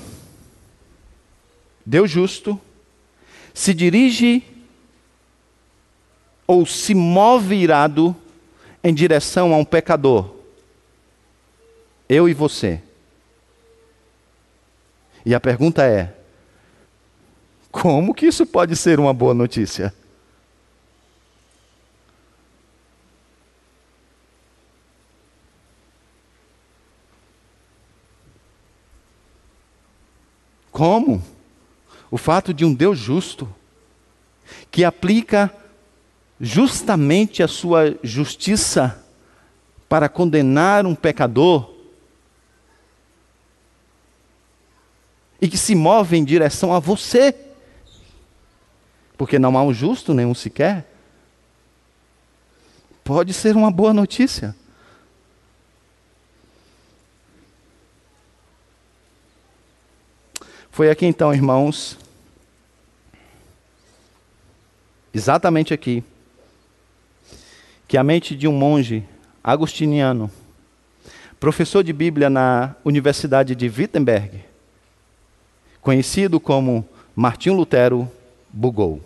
Deus 1.86 2.12
justo 2.12 2.60
se 3.53 3.73
dirige 3.73 4.43
ou 6.45 6.65
se 6.65 6.93
move 6.93 7.56
irado 7.56 8.15
em 8.84 8.93
direção 8.93 9.53
a 9.53 9.58
um 9.58 9.65
pecador. 9.65 10.36
Eu 12.08 12.30
e 12.30 12.34
você. 12.34 12.82
E 15.25 15.34
a 15.34 15.39
pergunta 15.39 15.84
é: 15.84 16.13
como 17.71 18.13
que 18.13 18.27
isso 18.27 18.45
pode 18.45 18.75
ser 18.75 18.99
uma 18.99 19.13
boa 19.13 19.34
notícia? 19.34 19.93
Como? 30.77 31.23
O 32.11 32.19
fato 32.19 32.53
de 32.53 32.63
um 32.63 32.71
Deus 32.71 32.99
justo, 32.99 33.51
que 34.69 34.83
aplica 34.83 35.51
justamente 36.39 37.41
a 37.41 37.47
sua 37.47 37.97
justiça 38.03 39.03
para 39.89 40.07
condenar 40.07 40.85
um 40.85 40.93
pecador, 40.93 41.73
e 45.41 45.47
que 45.47 45.57
se 45.57 45.73
move 45.73 46.15
em 46.15 46.23
direção 46.23 46.71
a 46.71 46.77
você, 46.77 47.35
porque 49.17 49.39
não 49.39 49.57
há 49.57 49.63
um 49.63 49.73
justo 49.73 50.13
nenhum 50.13 50.35
sequer, 50.35 50.87
pode 53.03 53.33
ser 53.33 53.55
uma 53.55 53.71
boa 53.71 53.95
notícia. 53.95 54.55
Foi 60.77 60.91
aqui 60.91 61.07
então, 61.07 61.33
irmãos, 61.33 61.97
exatamente 65.11 65.73
aqui, 65.73 66.03
que 67.87 67.97
a 67.97 68.03
mente 68.03 68.35
de 68.35 68.47
um 68.47 68.51
monge 68.51 69.03
agostiniano, 69.43 70.29
professor 71.39 71.83
de 71.83 71.91
Bíblia 71.91 72.29
na 72.29 72.75
Universidade 72.85 73.55
de 73.55 73.67
Wittenberg, 73.67 74.45
conhecido 75.81 76.39
como 76.39 76.87
Martinho 77.15 77.55
Lutero, 77.55 78.07
bugou. 78.47 79.01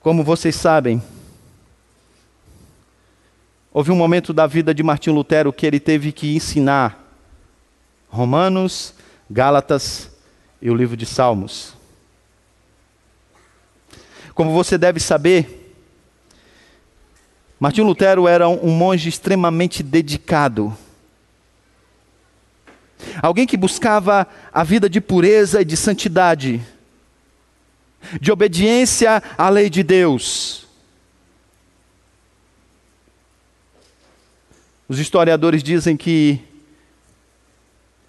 Como 0.00 0.24
vocês 0.24 0.56
sabem, 0.56 1.02
Houve 3.78 3.92
um 3.92 3.94
momento 3.94 4.32
da 4.32 4.44
vida 4.44 4.74
de 4.74 4.82
Martim 4.82 5.10
Lutero 5.10 5.52
que 5.52 5.64
ele 5.64 5.78
teve 5.78 6.10
que 6.10 6.34
ensinar 6.34 7.14
Romanos, 8.08 8.92
Gálatas 9.30 10.10
e 10.60 10.68
o 10.68 10.74
livro 10.74 10.96
de 10.96 11.06
Salmos. 11.06 11.74
Como 14.34 14.50
você 14.50 14.76
deve 14.76 14.98
saber, 14.98 15.76
Martim 17.60 17.82
Lutero 17.82 18.26
era 18.26 18.48
um 18.48 18.72
monge 18.72 19.08
extremamente 19.08 19.80
dedicado. 19.80 20.76
Alguém 23.22 23.46
que 23.46 23.56
buscava 23.56 24.26
a 24.52 24.64
vida 24.64 24.90
de 24.90 25.00
pureza 25.00 25.62
e 25.62 25.64
de 25.64 25.76
santidade, 25.76 26.60
de 28.20 28.32
obediência 28.32 29.22
à 29.38 29.48
lei 29.48 29.70
de 29.70 29.84
Deus. 29.84 30.67
Os 34.88 34.98
historiadores 34.98 35.62
dizem 35.62 35.98
que, 35.98 36.40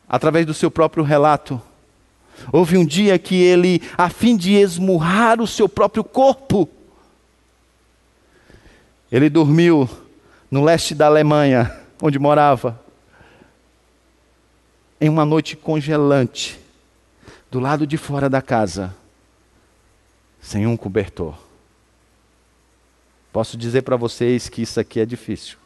através 0.08 0.46
do 0.46 0.54
seu 0.54 0.72
próprio 0.72 1.04
relato, 1.04 1.62
houve 2.54 2.78
um 2.78 2.86
dia 2.86 3.20
que 3.20 3.36
ele, 3.36 3.82
a 3.98 4.10
fim 4.10 4.38
de 4.38 4.54
esmurrar 4.54 5.42
o 5.42 5.48
seu 5.48 5.68
próprio 5.68 6.06
corpo, 6.06 6.70
ele 9.12 9.30
dormiu 9.30 9.90
no 10.50 10.64
leste 10.64 10.96
da 10.96 11.08
Alemanha, 11.08 11.76
onde 12.02 12.18
morava, 12.18 12.82
em 15.02 15.10
uma 15.10 15.26
noite 15.26 15.58
congelante, 15.58 16.58
do 17.52 17.60
lado 17.60 17.86
de 17.86 17.98
fora 17.98 18.30
da 18.30 18.42
casa, 18.42 18.96
sem 20.40 20.66
um 20.66 20.78
cobertor. 20.78 21.36
Posso 23.34 23.58
dizer 23.58 23.82
para 23.82 23.98
vocês 23.98 24.48
que 24.48 24.62
isso 24.62 24.80
aqui 24.80 25.02
é 25.02 25.06
difícil. 25.06 25.58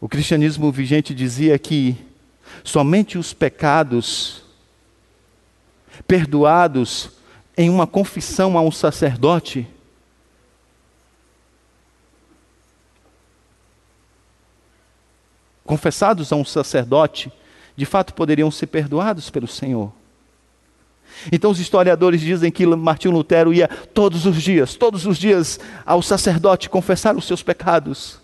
O 0.00 0.08
cristianismo 0.08 0.72
vigente 0.72 1.14
dizia 1.14 1.58
que 1.58 1.96
somente 2.64 3.18
os 3.18 3.32
pecados 3.32 4.42
perdoados 6.06 7.10
em 7.56 7.68
uma 7.68 7.86
confissão 7.86 8.56
a 8.56 8.62
um 8.62 8.72
sacerdote 8.72 9.68
confessados 15.70 16.32
a 16.32 16.36
um 16.36 16.44
sacerdote, 16.44 17.30
de 17.76 17.86
fato 17.86 18.12
poderiam 18.12 18.50
ser 18.50 18.66
perdoados 18.66 19.30
pelo 19.30 19.46
Senhor. 19.46 19.92
Então 21.30 21.48
os 21.48 21.60
historiadores 21.60 22.20
dizem 22.20 22.50
que 22.50 22.66
Martinho 22.66 23.14
Lutero 23.14 23.54
ia 23.54 23.68
todos 23.68 24.26
os 24.26 24.42
dias, 24.42 24.74
todos 24.74 25.06
os 25.06 25.16
dias 25.16 25.60
ao 25.86 26.02
sacerdote 26.02 26.68
confessar 26.68 27.16
os 27.16 27.24
seus 27.24 27.40
pecados. 27.40 28.19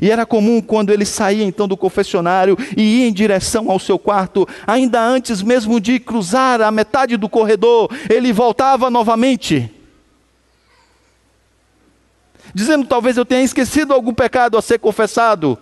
E 0.00 0.10
era 0.10 0.26
comum 0.26 0.60
quando 0.60 0.90
ele 0.90 1.04
saía 1.04 1.44
então 1.44 1.66
do 1.66 1.76
confessionário 1.76 2.56
e 2.76 3.00
ia 3.00 3.08
em 3.08 3.12
direção 3.12 3.70
ao 3.70 3.78
seu 3.78 3.98
quarto, 3.98 4.46
ainda 4.66 5.02
antes 5.02 5.42
mesmo 5.42 5.80
de 5.80 5.98
cruzar 5.98 6.60
a 6.60 6.70
metade 6.70 7.16
do 7.16 7.28
corredor, 7.28 7.90
ele 8.08 8.32
voltava 8.32 8.90
novamente. 8.90 9.72
Dizendo, 12.54 12.86
talvez 12.86 13.16
eu 13.16 13.24
tenha 13.24 13.42
esquecido 13.42 13.94
algum 13.94 14.12
pecado 14.12 14.58
a 14.58 14.62
ser 14.62 14.78
confessado. 14.78 15.58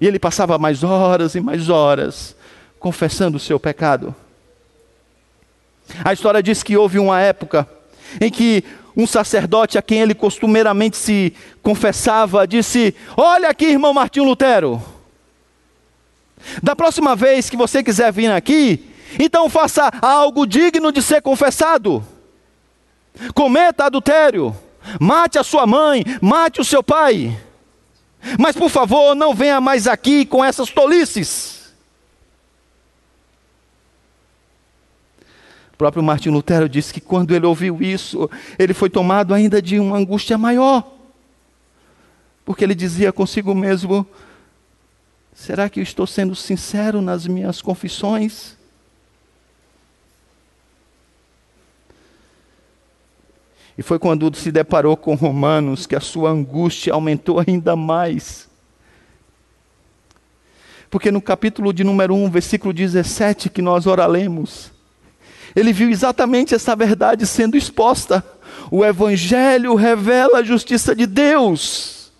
E 0.00 0.06
ele 0.06 0.18
passava 0.18 0.58
mais 0.58 0.82
horas 0.82 1.34
e 1.34 1.40
mais 1.40 1.68
horas 1.68 2.36
confessando 2.78 3.36
o 3.36 3.40
seu 3.40 3.60
pecado. 3.60 4.14
A 6.04 6.12
história 6.12 6.42
diz 6.42 6.62
que 6.62 6.76
houve 6.76 6.98
uma 6.98 7.20
época 7.20 7.68
em 8.20 8.30
que 8.30 8.64
um 8.96 9.06
sacerdote 9.06 9.78
a 9.78 9.82
quem 9.82 10.00
ele 10.00 10.14
costumeiramente 10.14 10.96
se 10.96 11.32
confessava 11.62 12.46
disse: 12.46 12.94
Olha 13.16 13.48
aqui, 13.48 13.66
irmão 13.66 13.94
Martinho 13.94 14.26
Lutero, 14.26 14.82
da 16.62 16.76
próxima 16.76 17.16
vez 17.16 17.48
que 17.48 17.56
você 17.56 17.82
quiser 17.82 18.12
vir 18.12 18.30
aqui, 18.30 18.90
então 19.18 19.48
faça 19.48 19.90
algo 20.00 20.46
digno 20.46 20.92
de 20.92 21.02
ser 21.02 21.22
confessado. 21.22 22.04
Cometa 23.34 23.84
adultério, 23.84 24.56
mate 25.00 25.38
a 25.38 25.42
sua 25.42 25.66
mãe, 25.66 26.04
mate 26.20 26.60
o 26.60 26.64
seu 26.64 26.82
pai. 26.82 27.36
Mas 28.38 28.56
por 28.56 28.70
favor, 28.70 29.14
não 29.14 29.34
venha 29.34 29.60
mais 29.60 29.86
aqui 29.86 30.24
com 30.24 30.44
essas 30.44 30.70
tolices. 30.70 31.61
Próprio 35.82 36.00
Martin 36.00 36.28
Lutero 36.28 36.68
disse 36.68 36.94
que 36.94 37.00
quando 37.00 37.34
ele 37.34 37.44
ouviu 37.44 37.82
isso, 37.82 38.30
ele 38.56 38.72
foi 38.72 38.88
tomado 38.88 39.34
ainda 39.34 39.60
de 39.60 39.80
uma 39.80 39.96
angústia 39.96 40.38
maior. 40.38 40.88
Porque 42.44 42.62
ele 42.62 42.74
dizia 42.74 43.12
consigo 43.12 43.52
mesmo: 43.52 44.06
será 45.34 45.68
que 45.68 45.80
eu 45.80 45.82
estou 45.82 46.06
sendo 46.06 46.36
sincero 46.36 47.02
nas 47.02 47.26
minhas 47.26 47.60
confissões? 47.60 48.56
E 53.76 53.82
foi 53.82 53.98
quando 53.98 54.32
se 54.36 54.52
deparou 54.52 54.96
com 54.96 55.16
Romanos 55.16 55.84
que 55.84 55.96
a 55.96 56.00
sua 56.00 56.30
angústia 56.30 56.92
aumentou 56.92 57.42
ainda 57.44 57.74
mais. 57.74 58.48
Porque 60.88 61.10
no 61.10 61.20
capítulo 61.20 61.72
de 61.72 61.82
número 61.82 62.14
1, 62.14 62.30
versículo 62.30 62.72
17, 62.72 63.50
que 63.50 63.60
nós 63.60 63.88
ora 63.88 64.06
lemos, 64.06 64.71
ele 65.54 65.72
viu 65.72 65.90
exatamente 65.90 66.54
essa 66.54 66.74
verdade 66.74 67.26
sendo 67.26 67.56
exposta. 67.56 68.24
O 68.70 68.84
Evangelho 68.84 69.74
revela 69.74 70.38
a 70.38 70.42
justiça 70.42 70.94
de 70.94 71.06
Deus. 71.06 72.10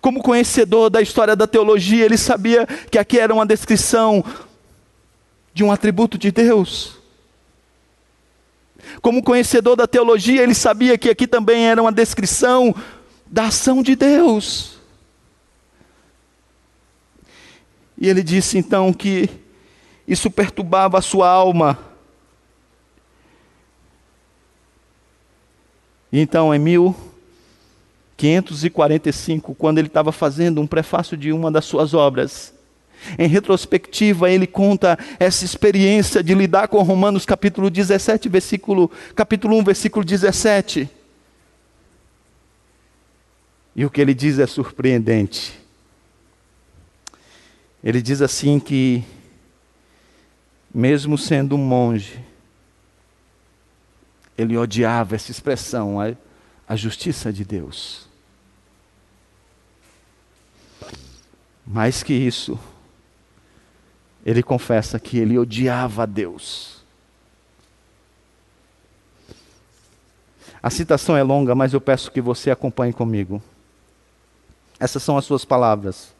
Como 0.00 0.22
conhecedor 0.22 0.90
da 0.90 1.02
história 1.02 1.34
da 1.34 1.46
teologia, 1.46 2.04
ele 2.04 2.16
sabia 2.16 2.66
que 2.66 2.98
aqui 2.98 3.18
era 3.18 3.34
uma 3.34 3.46
descrição 3.46 4.24
de 5.52 5.64
um 5.64 5.72
atributo 5.72 6.16
de 6.16 6.30
Deus. 6.30 6.98
Como 9.02 9.22
conhecedor 9.22 9.76
da 9.76 9.86
teologia, 9.86 10.42
ele 10.42 10.54
sabia 10.54 10.96
que 10.96 11.10
aqui 11.10 11.26
também 11.26 11.66
era 11.66 11.82
uma 11.82 11.92
descrição 11.92 12.74
da 13.26 13.46
ação 13.46 13.82
de 13.82 13.96
Deus. 13.96 14.77
E 18.00 18.08
ele 18.08 18.22
disse 18.22 18.56
então 18.56 18.92
que 18.92 19.28
isso 20.06 20.30
perturbava 20.30 20.98
a 20.98 21.02
sua 21.02 21.28
alma. 21.28 21.76
E 26.12 26.20
então, 26.20 26.54
em 26.54 26.58
1545, 26.58 29.52
quando 29.54 29.78
ele 29.78 29.88
estava 29.88 30.12
fazendo 30.12 30.60
um 30.60 30.66
prefácio 30.66 31.16
de 31.16 31.32
uma 31.32 31.50
das 31.50 31.64
suas 31.64 31.92
obras, 31.92 32.54
em 33.18 33.26
retrospectiva, 33.28 34.30
ele 34.30 34.46
conta 34.46 34.96
essa 35.18 35.44
experiência 35.44 36.22
de 36.22 36.34
lidar 36.34 36.68
com 36.68 36.80
Romanos 36.82 37.26
capítulo 37.26 37.68
17, 37.70 38.28
versículo, 38.28 38.90
capítulo 39.14 39.56
1, 39.58 39.64
versículo 39.64 40.04
17. 40.04 40.88
E 43.76 43.84
o 43.84 43.90
que 43.90 44.00
ele 44.00 44.14
diz 44.14 44.38
é 44.38 44.46
surpreendente. 44.46 45.67
Ele 47.82 48.02
diz 48.02 48.20
assim 48.20 48.58
que, 48.58 49.04
mesmo 50.74 51.16
sendo 51.16 51.54
um 51.54 51.58
monge, 51.58 52.24
ele 54.36 54.56
odiava 54.56 55.14
essa 55.14 55.30
expressão, 55.30 56.00
a, 56.00 56.14
a 56.66 56.76
justiça 56.76 57.32
de 57.32 57.44
Deus. 57.44 58.08
Mais 61.66 62.02
que 62.02 62.14
isso, 62.14 62.58
ele 64.24 64.42
confessa 64.42 64.98
que 64.98 65.18
ele 65.18 65.38
odiava 65.38 66.02
a 66.02 66.06
Deus. 66.06 66.78
A 70.62 70.70
citação 70.70 71.16
é 71.16 71.22
longa, 71.22 71.54
mas 71.54 71.72
eu 71.72 71.80
peço 71.80 72.10
que 72.10 72.20
você 72.20 72.50
acompanhe 72.50 72.92
comigo. 72.92 73.40
Essas 74.80 75.02
são 75.02 75.16
as 75.16 75.24
suas 75.24 75.44
palavras. 75.44 76.12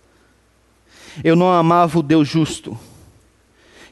Eu 1.23 1.35
não 1.35 1.51
amava 1.51 1.99
o 1.99 2.03
Deus 2.03 2.29
justo, 2.29 2.79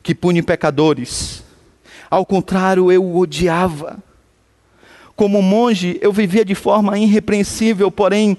que 0.02 0.14
pune 0.14 0.42
pecadores. 0.42 1.42
Ao 2.10 2.24
contrário, 2.24 2.90
eu 2.90 3.04
o 3.04 3.18
odiava. 3.18 3.98
Como 5.14 5.40
monge, 5.40 5.98
eu 6.02 6.12
vivia 6.12 6.44
de 6.44 6.54
forma 6.54 6.98
irrepreensível, 6.98 7.90
porém, 7.90 8.36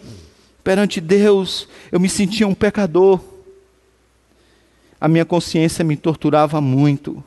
perante 0.63 1.01
Deus, 1.01 1.67
eu 1.91 1.99
me 1.99 2.09
sentia 2.09 2.47
um 2.47 2.53
pecador. 2.53 3.19
A 4.99 5.07
minha 5.07 5.25
consciência 5.25 5.83
me 5.83 5.95
torturava 5.95 6.61
muito. 6.61 7.23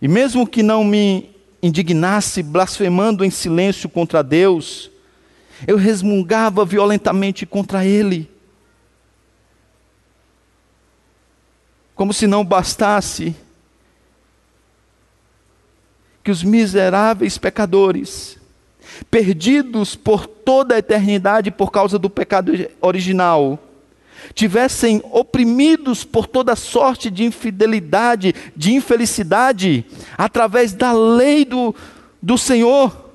E 0.00 0.08
mesmo 0.08 0.46
que 0.46 0.62
não 0.62 0.84
me 0.84 1.30
indignasse 1.62 2.42
blasfemando 2.42 3.24
em 3.24 3.30
silêncio 3.30 3.88
contra 3.88 4.22
Deus, 4.22 4.90
eu 5.66 5.76
resmungava 5.76 6.64
violentamente 6.64 7.44
contra 7.44 7.84
Ele. 7.84 8.30
Como 11.98 12.14
se 12.14 12.28
não 12.28 12.44
bastasse 12.44 13.34
que 16.22 16.30
os 16.30 16.44
miseráveis 16.44 17.36
pecadores, 17.38 18.38
perdidos 19.10 19.96
por 19.96 20.24
toda 20.24 20.76
a 20.76 20.78
eternidade 20.78 21.50
por 21.50 21.72
causa 21.72 21.98
do 21.98 22.08
pecado 22.08 22.52
original, 22.80 23.58
tivessem 24.32 25.02
oprimidos 25.10 26.04
por 26.04 26.28
toda 26.28 26.54
sorte 26.54 27.10
de 27.10 27.24
infidelidade, 27.24 28.32
de 28.56 28.74
infelicidade, 28.74 29.84
através 30.16 30.72
da 30.72 30.92
lei 30.92 31.44
do, 31.44 31.74
do 32.22 32.38
Senhor. 32.38 33.10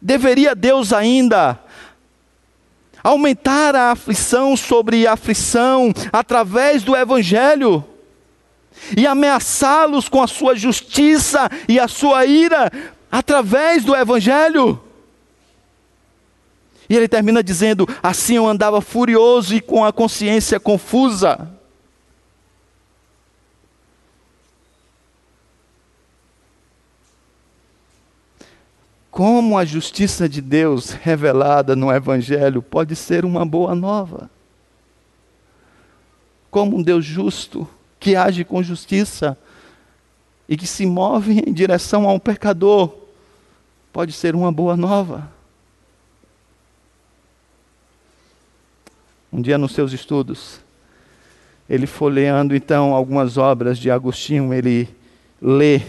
Deveria 0.00 0.52
Deus 0.52 0.92
ainda 0.92 1.61
aumentar 3.02 3.74
a 3.74 3.90
aflição 3.90 4.56
sobre 4.56 5.06
a 5.06 5.12
aflição 5.12 5.92
através 6.12 6.82
do 6.82 6.96
Evangelho 6.96 7.84
e 8.96 9.06
ameaçá-los 9.06 10.08
com 10.08 10.22
a 10.22 10.26
sua 10.26 10.54
justiça 10.54 11.50
e 11.68 11.78
a 11.78 11.88
sua 11.88 12.24
ira 12.26 12.70
através 13.10 13.84
do 13.84 13.94
Evangelho. 13.94 14.80
E 16.88 16.96
ele 16.96 17.08
termina 17.08 17.42
dizendo: 17.42 17.88
Assim 18.02 18.36
eu 18.36 18.46
andava 18.46 18.80
furioso 18.80 19.54
e 19.54 19.60
com 19.60 19.84
a 19.84 19.92
consciência 19.92 20.58
confusa. 20.58 21.50
Como 29.12 29.58
a 29.58 29.64
justiça 29.66 30.26
de 30.26 30.40
Deus 30.40 30.92
revelada 30.92 31.76
no 31.76 31.92
Evangelho 31.92 32.62
pode 32.62 32.96
ser 32.96 33.26
uma 33.26 33.44
boa 33.44 33.74
nova? 33.74 34.30
Como 36.50 36.78
um 36.78 36.82
Deus 36.82 37.04
justo, 37.04 37.68
que 38.00 38.16
age 38.16 38.42
com 38.42 38.62
justiça 38.62 39.36
e 40.48 40.56
que 40.56 40.66
se 40.66 40.86
move 40.86 41.44
em 41.46 41.52
direção 41.52 42.08
a 42.08 42.12
um 42.14 42.18
pecador, 42.18 42.90
pode 43.92 44.14
ser 44.14 44.34
uma 44.34 44.50
boa 44.50 44.78
nova. 44.78 45.30
Um 49.30 49.42
dia 49.42 49.58
nos 49.58 49.72
seus 49.72 49.92
estudos, 49.92 50.58
ele 51.68 51.86
folheando 51.86 52.56
então 52.56 52.94
algumas 52.94 53.36
obras 53.36 53.78
de 53.78 53.90
Agostinho, 53.90 54.54
ele 54.54 54.88
lê 55.38 55.82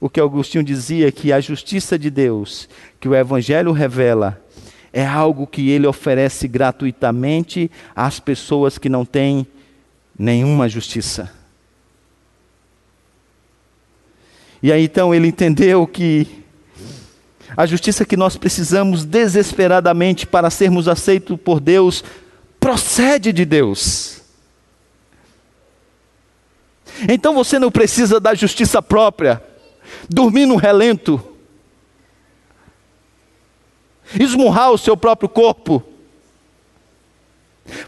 o 0.00 0.08
que 0.10 0.20
Agostinho 0.20 0.62
dizia 0.62 1.10
que 1.10 1.32
a 1.32 1.40
justiça 1.40 1.98
de 1.98 2.10
Deus, 2.10 2.68
que 3.00 3.08
o 3.08 3.14
Evangelho 3.14 3.72
revela, 3.72 4.42
é 4.92 5.04
algo 5.04 5.46
que 5.46 5.70
ele 5.70 5.86
oferece 5.86 6.46
gratuitamente 6.48 7.70
às 7.94 8.20
pessoas 8.20 8.78
que 8.78 8.88
não 8.88 9.04
têm 9.04 9.46
nenhuma 10.18 10.68
justiça. 10.68 11.30
E 14.62 14.72
aí 14.72 14.84
então 14.84 15.14
ele 15.14 15.28
entendeu 15.28 15.86
que 15.86 16.44
a 17.56 17.66
justiça 17.66 18.04
que 18.04 18.16
nós 18.16 18.36
precisamos 18.36 19.04
desesperadamente 19.04 20.26
para 20.26 20.50
sermos 20.50 20.88
aceitos 20.88 21.38
por 21.40 21.60
Deus 21.60 22.02
procede 22.58 23.32
de 23.32 23.44
Deus. 23.44 24.22
Então 27.08 27.34
você 27.34 27.58
não 27.58 27.70
precisa 27.70 28.18
da 28.18 28.34
justiça 28.34 28.80
própria 28.82 29.42
dormir 30.08 30.46
no 30.46 30.56
relento, 30.56 31.22
esmurrar 34.18 34.70
o 34.70 34.78
seu 34.78 34.96
próprio 34.96 35.28
corpo, 35.28 35.82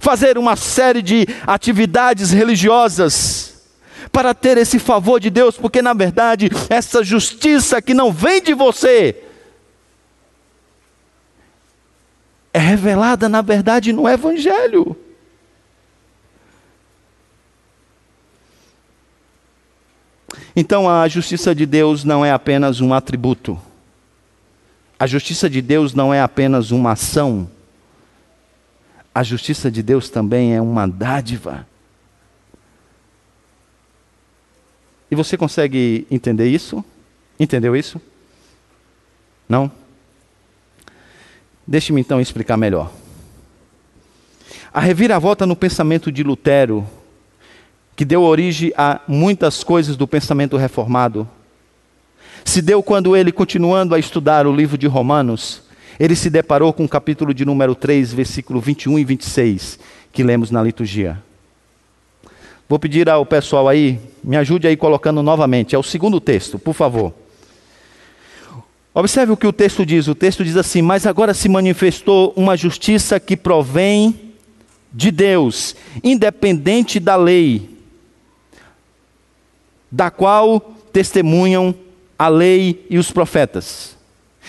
fazer 0.00 0.36
uma 0.36 0.56
série 0.56 1.02
de 1.02 1.26
atividades 1.46 2.30
religiosas 2.30 3.62
para 4.10 4.34
ter 4.34 4.56
esse 4.58 4.78
favor 4.78 5.20
de 5.20 5.30
Deus, 5.30 5.56
porque 5.56 5.82
na 5.82 5.92
verdade 5.92 6.50
essa 6.68 7.04
justiça 7.04 7.80
que 7.80 7.94
não 7.94 8.12
vem 8.12 8.42
de 8.42 8.54
você 8.54 9.22
é 12.52 12.58
revelada 12.58 13.28
na 13.28 13.42
verdade 13.42 13.92
no 13.92 14.08
Evangelho. 14.08 14.96
Então 20.60 20.90
a 20.90 21.06
justiça 21.06 21.54
de 21.54 21.64
Deus 21.64 22.02
não 22.02 22.24
é 22.24 22.32
apenas 22.32 22.80
um 22.80 22.92
atributo. 22.92 23.56
A 24.98 25.06
justiça 25.06 25.48
de 25.48 25.62
Deus 25.62 25.94
não 25.94 26.12
é 26.12 26.20
apenas 26.20 26.72
uma 26.72 26.90
ação. 26.90 27.48
A 29.14 29.22
justiça 29.22 29.70
de 29.70 29.84
Deus 29.84 30.10
também 30.10 30.56
é 30.56 30.60
uma 30.60 30.84
dádiva. 30.88 31.64
E 35.08 35.14
você 35.14 35.36
consegue 35.36 36.04
entender 36.10 36.48
isso? 36.48 36.84
Entendeu 37.38 37.76
isso? 37.76 38.02
Não? 39.48 39.70
Deixe-me 41.64 42.00
então 42.00 42.20
explicar 42.20 42.56
melhor. 42.56 42.90
A 44.74 44.80
reviravolta 44.80 45.46
no 45.46 45.54
pensamento 45.54 46.10
de 46.10 46.24
Lutero 46.24 46.84
que 47.98 48.04
deu 48.04 48.22
origem 48.22 48.72
a 48.76 49.00
muitas 49.08 49.64
coisas 49.64 49.96
do 49.96 50.06
pensamento 50.06 50.56
reformado, 50.56 51.28
se 52.44 52.62
deu 52.62 52.80
quando 52.80 53.16
ele, 53.16 53.32
continuando 53.32 53.92
a 53.92 53.98
estudar 53.98 54.46
o 54.46 54.54
livro 54.54 54.78
de 54.78 54.86
Romanos, 54.86 55.62
ele 55.98 56.14
se 56.14 56.30
deparou 56.30 56.72
com 56.72 56.84
o 56.84 56.88
capítulo 56.88 57.34
de 57.34 57.44
número 57.44 57.74
3, 57.74 58.12
versículo 58.12 58.60
21 58.60 59.00
e 59.00 59.04
26, 59.04 59.80
que 60.12 60.22
lemos 60.22 60.52
na 60.52 60.62
liturgia. 60.62 61.20
Vou 62.68 62.78
pedir 62.78 63.08
ao 63.10 63.26
pessoal 63.26 63.68
aí, 63.68 63.98
me 64.22 64.36
ajude 64.36 64.68
aí 64.68 64.76
colocando 64.76 65.20
novamente, 65.20 65.74
é 65.74 65.78
o 65.78 65.82
segundo 65.82 66.20
texto, 66.20 66.56
por 66.56 66.74
favor. 66.74 67.12
Observe 68.94 69.32
o 69.32 69.36
que 69.36 69.46
o 69.48 69.52
texto 69.52 69.84
diz. 69.84 70.06
O 70.06 70.14
texto 70.14 70.44
diz 70.44 70.56
assim: 70.56 70.82
Mas 70.82 71.04
agora 71.04 71.34
se 71.34 71.48
manifestou 71.48 72.32
uma 72.36 72.56
justiça 72.56 73.18
que 73.18 73.36
provém 73.36 74.34
de 74.92 75.10
Deus, 75.10 75.74
independente 76.04 77.00
da 77.00 77.16
lei, 77.16 77.77
da 79.90 80.10
qual 80.10 80.60
testemunham 80.92 81.74
a 82.18 82.28
lei 82.28 82.84
e 82.90 82.98
os 82.98 83.10
profetas. 83.10 83.96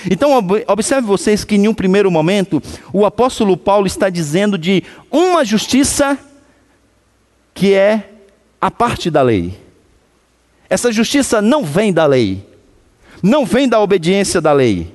Então, 0.09 0.31
observe 0.67 1.07
vocês 1.07 1.43
que, 1.43 1.55
em 1.55 1.67
um 1.67 1.73
primeiro 1.73 2.09
momento, 2.09 2.61
o 2.93 3.05
apóstolo 3.05 3.57
Paulo 3.57 3.85
está 3.85 4.09
dizendo 4.09 4.57
de 4.57 4.83
uma 5.11 5.43
justiça 5.43 6.17
que 7.53 7.73
é 7.73 8.09
a 8.61 8.71
parte 8.71 9.11
da 9.11 9.21
lei. 9.21 9.59
Essa 10.69 10.91
justiça 10.91 11.41
não 11.41 11.65
vem 11.65 11.91
da 11.91 12.05
lei, 12.05 12.45
não 13.21 13.45
vem 13.45 13.67
da 13.67 13.81
obediência 13.81 14.39
da 14.39 14.53
lei. 14.53 14.93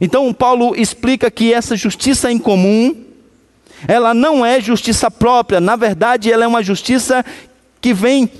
Então, 0.00 0.32
Paulo 0.32 0.74
explica 0.76 1.30
que 1.30 1.52
essa 1.52 1.74
justiça 1.74 2.30
em 2.30 2.38
comum 2.38 3.05
ela 3.86 4.14
não 4.14 4.44
é 4.44 4.60
justiça 4.60 5.10
própria, 5.10 5.60
na 5.60 5.76
verdade, 5.76 6.32
ela 6.32 6.44
é 6.44 6.48
uma 6.48 6.62
justiça 6.62 7.24
que 7.80 7.92
vem 7.92 8.30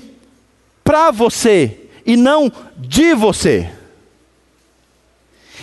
para 0.83 1.11
você 1.11 1.81
e 2.05 2.15
não 2.15 2.51
de 2.77 3.13
você. 3.13 3.69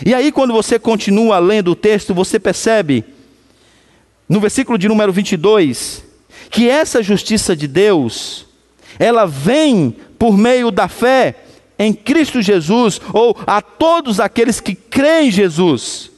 E 0.04 0.14
aí, 0.14 0.32
quando 0.32 0.52
você 0.52 0.78
continua 0.78 1.38
lendo 1.38 1.70
o 1.70 1.76
texto, 1.76 2.12
você 2.12 2.38
percebe, 2.38 3.04
no 4.28 4.40
versículo 4.40 4.76
de 4.76 4.88
número 4.88 5.12
22, 5.12 6.04
que 6.50 6.68
essa 6.68 7.02
justiça 7.02 7.54
de 7.54 7.66
Deus, 7.66 8.46
ela 8.98 9.26
vem 9.26 9.96
por 10.18 10.36
meio 10.36 10.70
da 10.70 10.88
fé 10.88 11.36
em 11.78 11.92
Cristo 11.92 12.40
Jesus, 12.40 13.00
ou 13.12 13.36
a 13.46 13.60
todos 13.60 14.20
aqueles 14.20 14.60
que 14.60 14.74
creem 14.74 15.28
em 15.28 15.32
Jesus. 15.32 16.10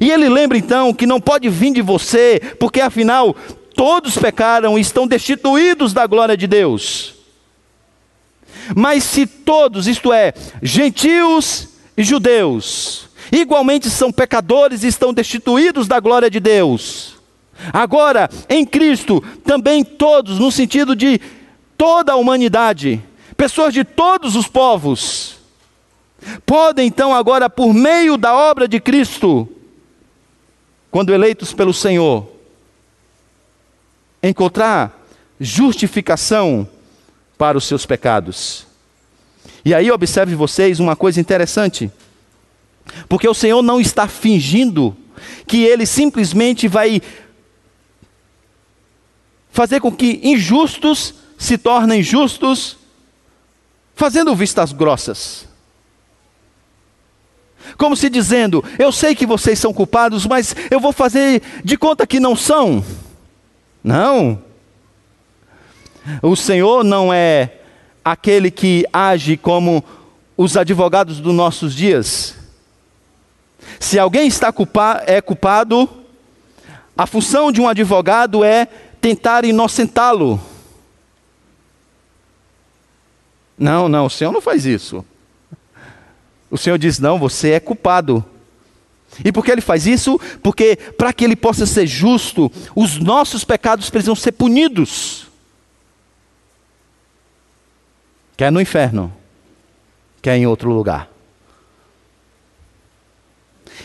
E 0.00 0.10
ele 0.10 0.28
lembra 0.28 0.58
então 0.58 0.92
que 0.92 1.06
não 1.06 1.20
pode 1.20 1.48
vir 1.48 1.72
de 1.72 1.82
você, 1.82 2.40
porque 2.58 2.80
afinal 2.80 3.34
todos 3.74 4.16
pecaram 4.16 4.78
e 4.78 4.80
estão 4.80 5.06
destituídos 5.06 5.92
da 5.92 6.06
glória 6.06 6.36
de 6.36 6.46
Deus. 6.46 7.14
Mas 8.74 9.04
se 9.04 9.26
todos, 9.26 9.86
isto 9.86 10.12
é, 10.12 10.34
gentios 10.62 11.68
e 11.96 12.02
judeus, 12.02 13.08
igualmente 13.32 13.90
são 13.90 14.12
pecadores 14.12 14.82
e 14.82 14.88
estão 14.88 15.12
destituídos 15.12 15.88
da 15.88 15.98
glória 15.98 16.30
de 16.30 16.38
Deus, 16.38 17.16
agora 17.72 18.28
em 18.48 18.64
Cristo 18.64 19.22
também 19.44 19.82
todos, 19.82 20.38
no 20.38 20.52
sentido 20.52 20.94
de 20.94 21.20
toda 21.76 22.12
a 22.12 22.16
humanidade, 22.16 23.02
pessoas 23.36 23.72
de 23.72 23.82
todos 23.82 24.36
os 24.36 24.46
povos, 24.46 25.36
podem 26.44 26.86
então 26.86 27.14
agora, 27.14 27.48
por 27.48 27.72
meio 27.72 28.16
da 28.16 28.34
obra 28.34 28.68
de 28.68 28.78
Cristo, 28.78 29.48
quando 30.90 31.14
eleitos 31.14 31.52
pelo 31.52 31.72
Senhor, 31.72 32.28
encontrar 34.22 35.06
justificação 35.38 36.68
para 37.38 37.56
os 37.56 37.64
seus 37.64 37.86
pecados. 37.86 38.66
E 39.64 39.74
aí 39.74 39.90
observe 39.90 40.34
vocês 40.34 40.80
uma 40.80 40.96
coisa 40.96 41.20
interessante, 41.20 41.90
porque 43.08 43.28
o 43.28 43.34
Senhor 43.34 43.62
não 43.62 43.80
está 43.80 44.08
fingindo 44.08 44.96
que 45.46 45.62
Ele 45.64 45.86
simplesmente 45.86 46.66
vai 46.68 47.00
fazer 49.50 49.80
com 49.80 49.92
que 49.92 50.20
injustos 50.22 51.14
se 51.38 51.56
tornem 51.56 52.02
justos, 52.02 52.76
fazendo 53.94 54.34
vistas 54.34 54.72
grossas. 54.72 55.49
Como 57.76 57.96
se 57.96 58.08
dizendo: 58.08 58.64
Eu 58.78 58.92
sei 58.92 59.14
que 59.14 59.26
vocês 59.26 59.58
são 59.58 59.72
culpados, 59.72 60.26
mas 60.26 60.54
eu 60.70 60.80
vou 60.80 60.92
fazer 60.92 61.42
de 61.64 61.76
conta 61.76 62.06
que 62.06 62.20
não 62.20 62.36
são. 62.36 62.84
Não. 63.82 64.42
O 66.22 66.34
Senhor 66.36 66.84
não 66.84 67.12
é 67.12 67.58
aquele 68.04 68.50
que 68.50 68.86
age 68.92 69.36
como 69.36 69.84
os 70.36 70.56
advogados 70.56 71.20
dos 71.20 71.34
nossos 71.34 71.74
dias. 71.74 72.34
Se 73.78 73.98
alguém 73.98 74.26
está 74.26 74.50
culpa, 74.52 75.02
é 75.06 75.20
culpado, 75.20 75.88
a 76.96 77.06
função 77.06 77.52
de 77.52 77.60
um 77.60 77.68
advogado 77.68 78.44
é 78.44 78.66
tentar 79.00 79.44
inocentá-lo. 79.44 80.40
Não, 83.58 83.88
não, 83.88 84.06
o 84.06 84.10
Senhor 84.10 84.32
não 84.32 84.40
faz 84.40 84.64
isso. 84.64 85.04
O 86.50 86.58
Senhor 86.58 86.78
diz: 86.78 86.98
não, 86.98 87.18
você 87.18 87.52
é 87.52 87.60
culpado. 87.60 88.24
E 89.24 89.32
por 89.32 89.44
que 89.44 89.50
ele 89.50 89.60
faz 89.60 89.86
isso? 89.86 90.20
Porque 90.42 90.76
para 90.76 91.12
que 91.12 91.24
ele 91.24 91.36
possa 91.36 91.66
ser 91.66 91.86
justo, 91.86 92.50
os 92.74 92.98
nossos 92.98 93.44
pecados 93.44 93.90
precisam 93.90 94.14
ser 94.14 94.32
punidos. 94.32 95.26
Quer 98.36 98.50
no 98.50 98.60
inferno, 98.60 99.12
quer 100.22 100.36
em 100.36 100.46
outro 100.46 100.70
lugar. 100.72 101.10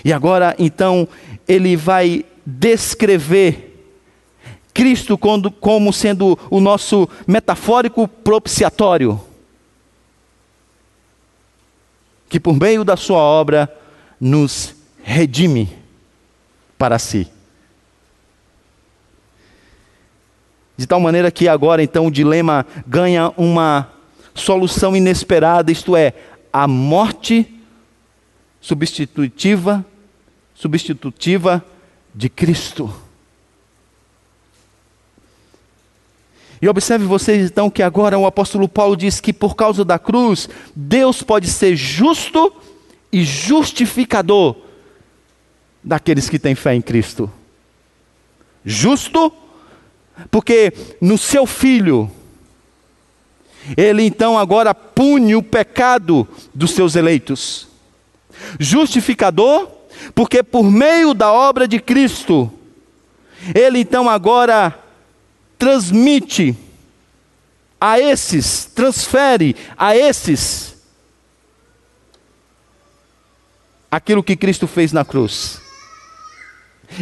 E 0.04 0.14
agora, 0.14 0.56
então, 0.60 1.08
ele 1.48 1.76
vai 1.76 2.24
descrever 2.46 3.84
Cristo 4.74 5.18
como 5.18 5.92
sendo 5.92 6.38
o 6.50 6.60
nosso 6.60 7.10
metafórico 7.26 8.08
propiciatório 8.08 9.20
que 12.36 12.40
por 12.42 12.54
meio 12.54 12.84
da 12.84 12.98
sua 12.98 13.20
obra 13.20 13.74
nos 14.20 14.76
redime 15.02 15.70
para 16.78 17.00
si. 17.00 17.32
De 20.76 20.86
tal 20.86 21.00
maneira 21.00 21.32
que 21.32 21.48
agora 21.48 21.82
então 21.82 22.08
o 22.08 22.12
dilema 22.12 22.66
ganha 22.86 23.32
uma 23.38 23.90
solução 24.34 24.98
inesperada, 24.98 25.72
isto 25.72 25.96
é, 25.96 26.14
a 26.52 26.68
morte 26.68 27.50
substitutiva, 28.60 29.86
substitutiva 30.54 31.64
de 32.14 32.28
Cristo. 32.28 32.94
E 36.62 36.70
observe 36.70 37.06
vocês 37.06 37.50
então 37.50 37.70
que 37.70 37.84
agora 37.84 38.18
o 38.18 38.26
apóstolo 38.26 38.68
Paulo 38.68 38.96
diz 38.96 39.20
que 39.20 39.34
por 39.34 39.56
causa 39.56 39.84
da 39.84 40.00
cruz, 40.00 40.50
Deus 40.76 41.22
pode 41.22 41.48
ser 41.48 41.76
justo 41.76 42.54
e 43.12 43.24
justificador 43.24 44.56
daqueles 45.84 46.30
que 46.30 46.40
têm 46.40 46.56
fé 46.56 46.74
em 46.74 46.82
Cristo. 46.82 47.32
Justo, 48.64 49.32
porque 50.32 50.74
no 51.00 51.18
seu 51.18 51.46
filho, 51.46 52.10
ele 53.78 54.04
então 54.04 54.38
agora 54.38 54.74
pune 54.74 55.36
o 55.36 55.44
pecado 55.44 56.28
dos 56.54 56.72
seus 56.72 56.96
eleitos. 56.96 57.68
Justificador, 58.60 59.70
porque 60.14 60.42
por 60.42 60.64
meio 60.64 61.14
da 61.14 61.32
obra 61.32 61.68
de 61.68 61.80
Cristo, 61.80 62.52
ele 63.54 63.80
então 63.80 64.10
agora 64.10 64.85
transmite 65.58 66.56
a 67.80 68.00
esses, 68.00 68.66
transfere 68.66 69.56
a 69.78 69.96
esses 69.96 70.76
aquilo 73.92 74.24
que 74.24 74.36
Cristo 74.36 74.68
fez 74.68 74.92
na 74.92 75.06
cruz. 75.06 75.62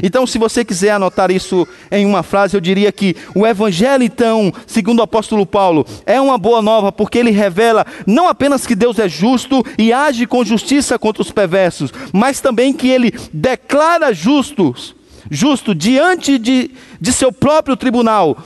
Então, 0.02 0.26
se 0.26 0.38
você 0.38 0.64
quiser 0.64 0.92
anotar 0.92 1.30
isso 1.30 1.68
em 1.92 2.06
uma 2.06 2.24
frase, 2.24 2.56
eu 2.56 2.62
diria 2.62 2.92
que 2.92 3.16
o 3.36 3.46
Evangelho, 3.46 4.04
então, 4.04 4.52
segundo 4.66 5.00
o 5.00 5.04
apóstolo 5.04 5.46
Paulo, 5.46 5.86
é 6.06 6.20
uma 6.20 6.38
boa 6.38 6.62
nova, 6.62 6.92
porque 6.92 7.18
ele 7.18 7.32
revela 7.32 7.86
não 8.08 8.28
apenas 8.28 8.66
que 8.66 8.76
Deus 8.76 8.98
é 8.98 9.10
justo 9.10 9.64
e 9.78 9.92
age 9.92 10.26
com 10.26 10.44
justiça 10.44 10.98
contra 10.98 11.22
os 11.22 11.32
perversos, 11.32 11.92
mas 12.14 12.40
também 12.40 12.74
que 12.74 12.88
ele 12.88 13.14
declara 13.32 14.14
justos 14.14 14.96
justo 15.30 15.74
diante 15.74 16.38
de, 16.38 16.72
de 17.00 17.14
seu 17.14 17.32
próprio 17.32 17.76
tribunal, 17.76 18.38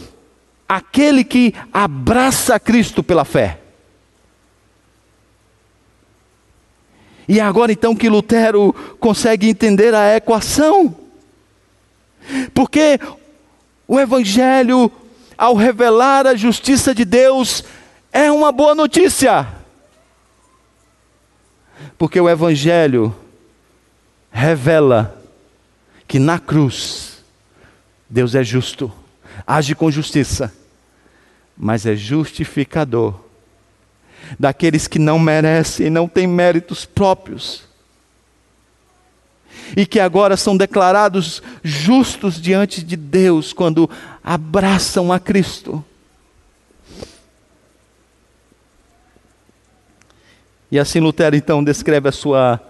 aquele 0.67 1.23
que 1.23 1.53
abraça 1.71 2.59
Cristo 2.59 3.03
pela 3.03 3.25
fé. 3.25 3.59
E 7.27 7.39
é 7.39 7.43
agora 7.43 7.71
então 7.71 7.95
que 7.95 8.09
Lutero 8.09 8.73
consegue 8.99 9.49
entender 9.49 9.93
a 9.93 10.15
equação. 10.15 10.95
Porque 12.53 12.99
o 13.87 13.99
Evangelho, 13.99 14.91
ao 15.37 15.55
revelar 15.55 16.25
a 16.25 16.35
justiça 16.35 16.95
de 16.95 17.03
Deus, 17.03 17.65
é 18.13 18.31
uma 18.31 18.51
boa 18.51 18.73
notícia. 18.73 19.45
Porque 21.97 22.19
o 22.19 22.29
Evangelho 22.29 23.13
revela 24.31 25.16
que 26.07 26.19
na 26.19 26.39
cruz 26.39 27.17
Deus 28.09 28.33
é 28.35 28.43
justo, 28.43 28.91
age 29.45 29.75
com 29.75 29.91
justiça, 29.91 30.53
mas 31.57 31.85
é 31.85 31.95
justificador 31.95 33.19
daqueles 34.39 34.87
que 34.87 34.99
não 34.99 35.19
merecem, 35.19 35.89
não 35.89 36.07
têm 36.07 36.25
méritos 36.27 36.85
próprios. 36.85 37.65
E 39.75 39.85
que 39.85 39.99
agora 39.99 40.37
são 40.37 40.55
declarados 40.55 41.41
justos 41.63 42.39
diante 42.39 42.81
de 42.81 42.95
Deus 42.95 43.51
quando 43.51 43.89
abraçam 44.23 45.11
a 45.11 45.19
Cristo. 45.19 45.83
E 50.71 50.79
assim 50.79 50.99
Lutero 50.99 51.35
então 51.35 51.63
descreve 51.63 52.07
a 52.07 52.11
sua 52.11 52.61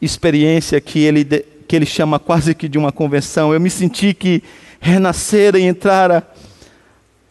experiência 0.00 0.80
que 0.80 1.00
ele 1.00 1.24
que 1.70 1.76
ele 1.76 1.86
chama 1.86 2.18
quase 2.18 2.52
que 2.52 2.68
de 2.68 2.76
uma 2.76 2.90
convenção. 2.90 3.54
Eu 3.54 3.60
me 3.60 3.70
senti 3.70 4.12
que 4.12 4.42
renascera 4.80 5.56
e 5.56 5.62
entrara 5.62 6.26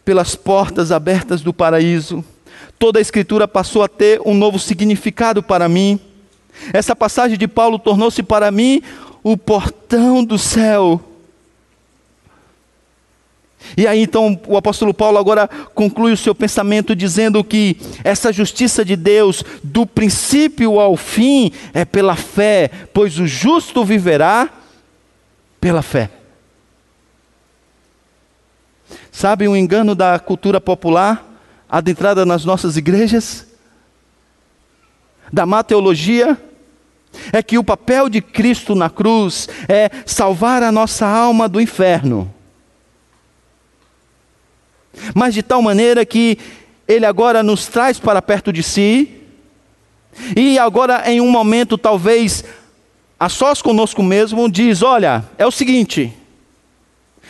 pelas 0.02 0.34
portas 0.34 0.90
abertas 0.90 1.42
do 1.42 1.52
paraíso. 1.52 2.24
Toda 2.78 2.98
a 2.98 3.02
Escritura 3.02 3.46
passou 3.46 3.82
a 3.82 3.88
ter 3.88 4.18
um 4.24 4.32
novo 4.32 4.58
significado 4.58 5.42
para 5.42 5.68
mim. 5.68 6.00
Essa 6.72 6.96
passagem 6.96 7.36
de 7.36 7.46
Paulo 7.46 7.78
tornou-se 7.78 8.22
para 8.22 8.50
mim 8.50 8.80
o 9.22 9.36
portão 9.36 10.24
do 10.24 10.38
céu. 10.38 10.98
E 13.76 13.86
aí 13.86 14.02
então 14.02 14.40
o 14.46 14.56
apóstolo 14.56 14.92
Paulo 14.92 15.18
agora 15.18 15.48
conclui 15.74 16.12
o 16.12 16.16
seu 16.16 16.34
pensamento 16.34 16.94
dizendo 16.96 17.42
que 17.44 17.76
essa 18.02 18.32
justiça 18.32 18.84
de 18.84 18.96
Deus, 18.96 19.44
do 19.62 19.86
princípio 19.86 20.80
ao 20.80 20.96
fim, 20.96 21.52
é 21.72 21.84
pela 21.84 22.16
fé, 22.16 22.70
pois 22.92 23.18
o 23.18 23.26
justo 23.26 23.84
viverá 23.84 24.48
pela 25.60 25.82
fé. 25.82 26.10
Sabe 29.12 29.46
o 29.46 29.52
um 29.52 29.56
engano 29.56 29.94
da 29.94 30.18
cultura 30.18 30.60
popular 30.60 31.26
adentrada 31.68 32.24
nas 32.26 32.44
nossas 32.44 32.76
igrejas? 32.76 33.46
Da 35.32 35.46
má 35.46 35.62
teologia? 35.62 36.36
É 37.32 37.42
que 37.42 37.58
o 37.58 37.64
papel 37.64 38.08
de 38.08 38.20
Cristo 38.20 38.74
na 38.74 38.88
cruz 38.88 39.48
é 39.68 39.90
salvar 40.06 40.62
a 40.62 40.72
nossa 40.72 41.06
alma 41.06 41.48
do 41.48 41.60
inferno 41.60 42.32
mas 45.14 45.34
de 45.34 45.42
tal 45.42 45.62
maneira 45.62 46.04
que 46.04 46.38
Ele 46.86 47.06
agora 47.06 47.42
nos 47.42 47.66
traz 47.66 47.98
para 47.98 48.20
perto 48.20 48.52
de 48.52 48.62
si, 48.62 49.20
e 50.36 50.58
agora, 50.58 51.10
em 51.10 51.20
um 51.20 51.30
momento, 51.30 51.78
talvez 51.78 52.44
a 53.18 53.28
sós 53.28 53.62
conosco 53.62 54.02
mesmo, 54.02 54.50
diz: 54.50 54.82
Olha, 54.82 55.24
é 55.38 55.46
o 55.46 55.50
seguinte, 55.50 56.12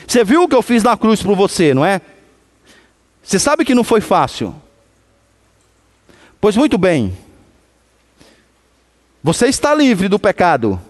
você 0.06 0.24
viu 0.24 0.42
o 0.42 0.48
que 0.48 0.54
eu 0.54 0.62
fiz 0.62 0.82
na 0.82 0.96
cruz 0.96 1.22
por 1.22 1.36
você, 1.36 1.74
não 1.74 1.84
é? 1.84 2.00
Você 3.22 3.38
sabe 3.38 3.64
que 3.64 3.74
não 3.74 3.84
foi 3.84 4.00
fácil. 4.00 4.54
Pois 6.40 6.56
muito 6.56 6.78
bem, 6.78 7.16
você 9.22 9.46
está 9.46 9.74
livre 9.74 10.08
do 10.08 10.18
pecado, 10.18 10.80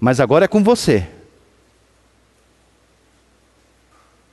mas 0.00 0.18
agora 0.18 0.46
é 0.46 0.48
com 0.48 0.62
você. 0.62 1.06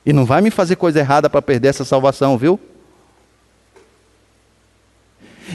E 0.04 0.12
não 0.12 0.24
vai 0.24 0.40
me 0.40 0.50
fazer 0.50 0.76
coisa 0.76 0.98
errada 0.98 1.30
para 1.30 1.42
perder 1.42 1.68
essa 1.68 1.84
salvação, 1.84 2.36
viu? 2.36 2.58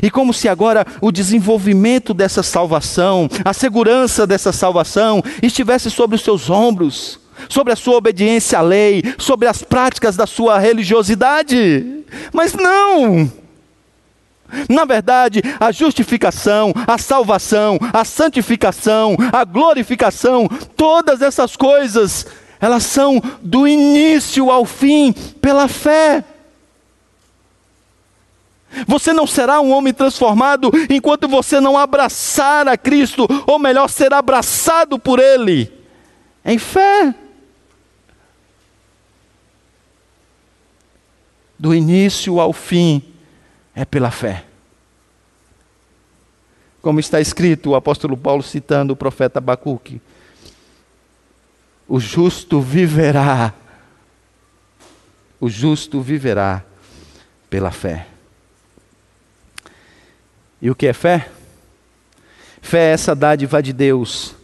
E 0.02 0.10
como 0.10 0.34
se 0.34 0.48
agora 0.48 0.86
o 1.02 1.12
desenvolvimento 1.12 2.14
dessa 2.14 2.44
salvação, 2.44 3.28
a 3.44 3.54
segurança 3.54 4.28
dessa 4.28 4.52
salvação, 4.52 5.24
estivesse 5.42 5.90
sobre 5.90 6.16
os 6.16 6.22
seus 6.22 6.50
ombros, 6.50 7.20
sobre 7.50 7.74
a 7.74 7.76
sua 7.76 7.98
obediência 7.98 8.60
à 8.60 8.62
lei, 8.62 9.04
sobre 9.18 9.48
as 9.48 9.64
práticas 9.64 10.16
da 10.16 10.28
sua 10.28 10.60
religiosidade. 10.60 12.04
Mas 12.34 12.54
não! 12.54 13.32
Na 14.70 14.86
verdade, 14.86 15.42
a 15.60 15.72
justificação, 15.72 16.74
a 16.88 16.98
salvação, 16.98 17.78
a 17.92 18.06
santificação, 18.06 19.18
a 19.34 19.44
glorificação, 19.44 20.48
todas 20.76 21.22
essas 21.22 21.56
coisas, 21.56 22.26
elas 22.60 22.84
são 22.84 23.22
do 23.42 23.68
início 23.68 24.50
ao 24.50 24.66
fim 24.66 25.14
pela 25.14 25.68
fé. 25.68 26.24
Você 28.88 29.14
não 29.14 29.26
será 29.26 29.62
um 29.62 29.72
homem 29.72 29.94
transformado 29.94 30.72
enquanto 30.90 31.28
você 31.28 31.60
não 31.60 31.78
abraçar 31.78 32.68
a 32.68 32.78
Cristo, 32.78 33.28
ou 33.46 33.58
melhor, 33.58 33.88
ser 33.90 34.14
abraçado 34.14 35.00
por 35.00 35.20
Ele, 35.20 35.72
em 36.44 36.58
fé. 36.58 37.14
Do 41.58 41.74
início 41.74 42.40
ao 42.40 42.54
fim, 42.54 43.02
é 43.74 43.84
pela 43.84 44.12
fé. 44.12 44.44
Como 46.82 47.00
está 47.00 47.20
escrito, 47.20 47.72
o 47.72 47.76
apóstolo 47.76 48.16
Paulo 48.16 48.44
citando 48.44 48.94
o 48.94 48.96
profeta 48.96 49.40
Abacuque: 49.40 50.00
O 51.88 52.00
justo 52.00 52.60
viverá, 52.60 53.54
o 55.40 55.50
justo 55.50 56.02
viverá 56.02 56.64
pela 57.50 57.72
fé. 57.72 58.08
E 60.62 60.70
o 60.70 60.76
que 60.76 60.88
é 60.88 60.94
fé? 60.94 61.30
Fé 62.62 62.90
é 62.90 62.92
essa 62.92 63.16
dádiva 63.16 63.64
de 63.64 63.72
Deus, 63.72 64.36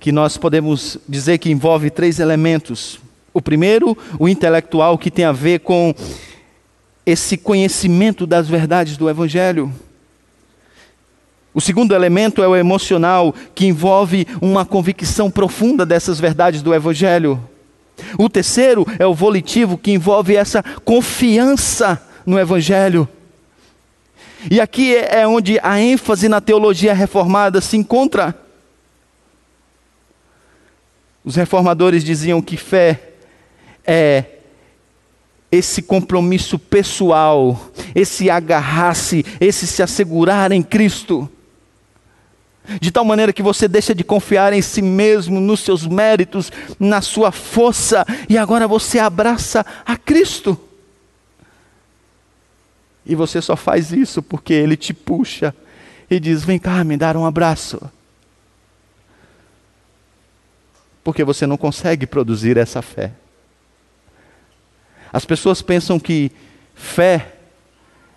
que 0.00 0.10
nós 0.10 0.38
podemos 0.38 0.96
dizer 1.06 1.38
que 1.38 1.50
envolve 1.50 1.90
três 1.90 2.18
elementos. 2.20 2.98
O 3.34 3.42
primeiro, 3.42 3.96
o 4.18 4.28
intelectual, 4.28 4.96
que 4.96 5.10
tem 5.10 5.24
a 5.24 5.32
ver 5.32 5.60
com 5.60 5.94
esse 7.04 7.36
conhecimento 7.36 8.26
das 8.26 8.48
verdades 8.48 8.96
do 8.96 9.10
Evangelho. 9.10 9.72
O 11.58 11.60
segundo 11.60 11.92
elemento 11.92 12.40
é 12.40 12.46
o 12.46 12.54
emocional, 12.54 13.34
que 13.52 13.66
envolve 13.66 14.28
uma 14.40 14.64
convicção 14.64 15.28
profunda 15.28 15.84
dessas 15.84 16.20
verdades 16.20 16.62
do 16.62 16.72
Evangelho. 16.72 17.42
O 18.16 18.28
terceiro 18.28 18.86
é 18.96 19.04
o 19.04 19.12
volitivo, 19.12 19.76
que 19.76 19.90
envolve 19.90 20.36
essa 20.36 20.62
confiança 20.84 22.00
no 22.24 22.38
Evangelho. 22.38 23.08
E 24.48 24.60
aqui 24.60 24.94
é 24.94 25.26
onde 25.26 25.58
a 25.60 25.80
ênfase 25.80 26.28
na 26.28 26.40
teologia 26.40 26.94
reformada 26.94 27.60
se 27.60 27.76
encontra. 27.76 28.40
Os 31.24 31.34
reformadores 31.34 32.04
diziam 32.04 32.40
que 32.40 32.56
fé 32.56 33.14
é 33.84 34.22
esse 35.50 35.82
compromisso 35.82 36.56
pessoal, 36.56 37.60
esse 37.96 38.30
agarrar-se, 38.30 39.26
esse 39.40 39.66
se 39.66 39.82
assegurar 39.82 40.52
em 40.52 40.62
Cristo. 40.62 41.28
De 42.80 42.90
tal 42.90 43.04
maneira 43.04 43.32
que 43.32 43.42
você 43.42 43.66
deixa 43.66 43.94
de 43.94 44.04
confiar 44.04 44.52
em 44.52 44.60
si 44.60 44.82
mesmo, 44.82 45.40
nos 45.40 45.60
seus 45.60 45.86
méritos, 45.86 46.52
na 46.78 47.00
sua 47.00 47.32
força, 47.32 48.04
e 48.28 48.36
agora 48.36 48.68
você 48.68 48.98
abraça 48.98 49.64
a 49.86 49.96
Cristo. 49.96 50.58
E 53.06 53.14
você 53.14 53.40
só 53.40 53.56
faz 53.56 53.90
isso 53.90 54.22
porque 54.22 54.52
Ele 54.52 54.76
te 54.76 54.92
puxa 54.92 55.54
e 56.10 56.20
diz: 56.20 56.44
Vem 56.44 56.58
cá, 56.58 56.84
me 56.84 56.96
dar 56.96 57.16
um 57.16 57.24
abraço. 57.24 57.80
Porque 61.02 61.24
você 61.24 61.46
não 61.46 61.56
consegue 61.56 62.06
produzir 62.06 62.58
essa 62.58 62.82
fé. 62.82 63.12
As 65.10 65.24
pessoas 65.24 65.62
pensam 65.62 65.98
que 65.98 66.30
fé 66.74 67.34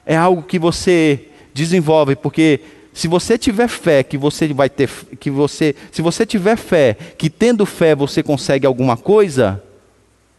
é 0.05 0.17
algo 0.17 0.43
que 0.43 0.59
você 0.59 1.29
desenvolve, 1.53 2.17
porque 2.17 2.59
se 2.93 3.07
você 3.07 3.37
tiver 3.37 3.67
fé 3.67 4.03
que 4.03 4.17
você 4.17 4.53
vai 4.53 4.69
ter 4.69 4.89
que 5.19 5.29
você, 5.29 5.75
se 5.91 6.01
você 6.01 6.25
tiver 6.25 6.57
fé 6.57 6.93
que 6.93 7.29
tendo 7.29 7.65
fé 7.65 7.95
você 7.95 8.21
consegue 8.21 8.65
alguma 8.65 8.97
coisa, 8.97 9.63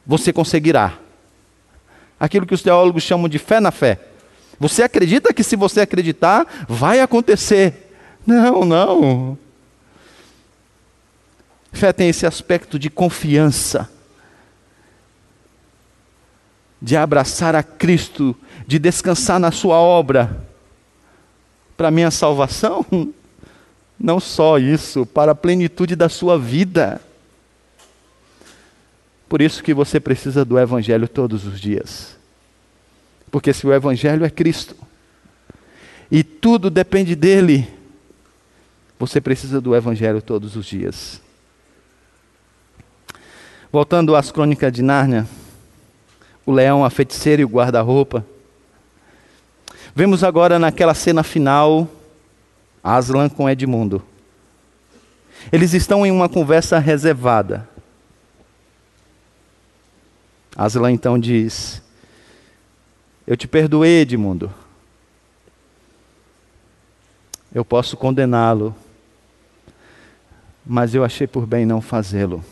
você 0.07 0.33
conseguirá. 0.33 0.99
Aquilo 2.21 2.47
que 2.47 2.55
os 2.55 2.63
teólogos 2.63 3.03
chamam 3.03 3.29
de 3.29 3.39
fé 3.39 3.59
na 3.59 3.71
fé. 3.71 3.99
Você 4.61 4.83
acredita 4.83 5.33
que 5.33 5.43
se 5.43 5.57
você 5.57 5.81
acreditar, 5.81 6.47
vai 6.69 7.01
acontecer? 7.01 7.95
Não, 8.25 8.65
não. 8.65 9.39
Fé 11.73 11.93
tem 11.93 12.09
esse 12.09 12.27
aspecto 12.27 12.79
de 12.79 12.91
confiança 12.91 13.91
de 16.83 16.97
abraçar 16.97 17.55
a 17.55 17.63
Cristo, 17.63 18.37
de 18.67 18.77
descansar 18.77 19.39
na 19.39 19.53
Sua 19.53 19.77
obra, 19.77 20.45
para 21.83 21.91
minha 21.91 22.13
salvação, 22.13 22.87
não 23.99 24.21
só 24.21 24.57
isso, 24.57 25.05
para 25.05 25.33
a 25.33 25.35
plenitude 25.35 25.97
da 25.97 26.09
sua 26.09 26.39
vida. 26.39 27.01
Por 29.29 29.43
isso 29.43 29.65
que 29.65 29.75
você 29.75 29.99
precisa 29.99 30.45
do 30.45 30.57
Evangelho 30.61 31.09
todos 31.09 31.45
os 31.45 31.61
dias. 31.61 32.17
Porque 33.33 33.53
se 33.53 33.67
o 33.67 33.75
Evangelho 33.75 34.25
é 34.25 34.31
Cristo, 34.31 34.77
e 36.09 36.23
tudo 36.23 36.71
depende 36.71 37.17
dele, 37.17 37.69
você 38.97 39.21
precisa 39.21 39.61
do 39.61 39.75
Evangelho 39.75 40.23
todos 40.23 40.55
os 40.55 40.65
dias. 40.65 41.21
Voltando 43.73 44.15
às 44.15 44.31
crônicas 44.31 44.73
de 44.73 44.83
Nárnia, 44.83 45.27
o 46.47 46.53
leão, 46.53 46.85
a 46.85 46.91
feiticeira 46.91 47.43
e 47.43 47.45
o 47.45 47.49
guarda-roupa. 47.49 48.25
Vemos 49.95 50.25
agora 50.25 50.59
naquela 50.59 50.95
cena 50.95 51.23
final 51.23 51.89
Aslan 52.83 53.29
com 53.29 53.49
Edmundo. 53.49 54.03
Eles 55.53 55.75
estão 55.75 56.05
em 56.05 56.11
uma 56.11 56.29
conversa 56.29 56.79
reservada. 56.79 57.69
Aslan 60.57 60.93
então 60.93 61.19
diz: 61.19 61.83
Eu 63.27 63.37
te 63.37 63.47
perdoei, 63.47 64.01
Edmundo. 64.01 64.53
Eu 67.55 67.65
posso 67.65 67.97
condená-lo, 67.97 68.75
mas 70.65 70.95
eu 70.95 71.05
achei 71.05 71.27
por 71.27 71.47
bem 71.47 71.67
não 71.67 71.81
fazê-lo. 71.81 72.43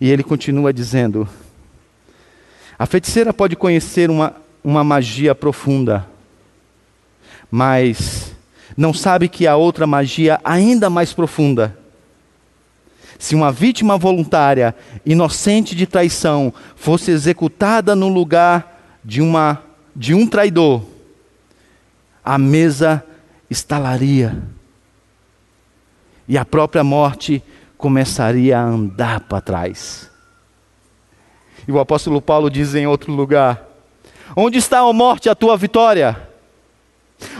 E 0.00 0.10
ele 0.10 0.22
continua 0.22 0.72
dizendo: 0.72 1.28
a 2.80 2.86
feiticeira 2.86 3.30
pode 3.30 3.56
conhecer 3.56 4.08
uma, 4.08 4.36
uma 4.64 4.82
magia 4.82 5.34
profunda, 5.34 6.08
mas 7.50 8.34
não 8.74 8.94
sabe 8.94 9.28
que 9.28 9.46
há 9.46 9.54
outra 9.54 9.86
magia 9.86 10.40
ainda 10.42 10.88
mais 10.88 11.12
profunda. 11.12 11.76
Se 13.18 13.34
uma 13.34 13.52
vítima 13.52 13.98
voluntária, 13.98 14.74
inocente 15.04 15.76
de 15.76 15.86
traição, 15.86 16.54
fosse 16.74 17.10
executada 17.10 17.94
no 17.94 18.08
lugar 18.08 18.98
de, 19.04 19.20
uma, 19.20 19.62
de 19.94 20.14
um 20.14 20.26
traidor, 20.26 20.82
a 22.24 22.38
mesa 22.38 23.04
estalaria 23.50 24.42
e 26.26 26.38
a 26.38 26.46
própria 26.46 26.82
morte 26.82 27.42
começaria 27.76 28.58
a 28.58 28.64
andar 28.64 29.20
para 29.20 29.42
trás. 29.42 30.09
E 31.66 31.72
o 31.72 31.78
apóstolo 31.78 32.20
Paulo 32.20 32.50
diz 32.50 32.74
em 32.74 32.86
outro 32.86 33.12
lugar: 33.12 33.66
Onde 34.36 34.58
está, 34.58 34.80
a 34.80 34.92
morte, 34.92 35.28
a 35.28 35.34
tua 35.34 35.56
vitória? 35.56 36.28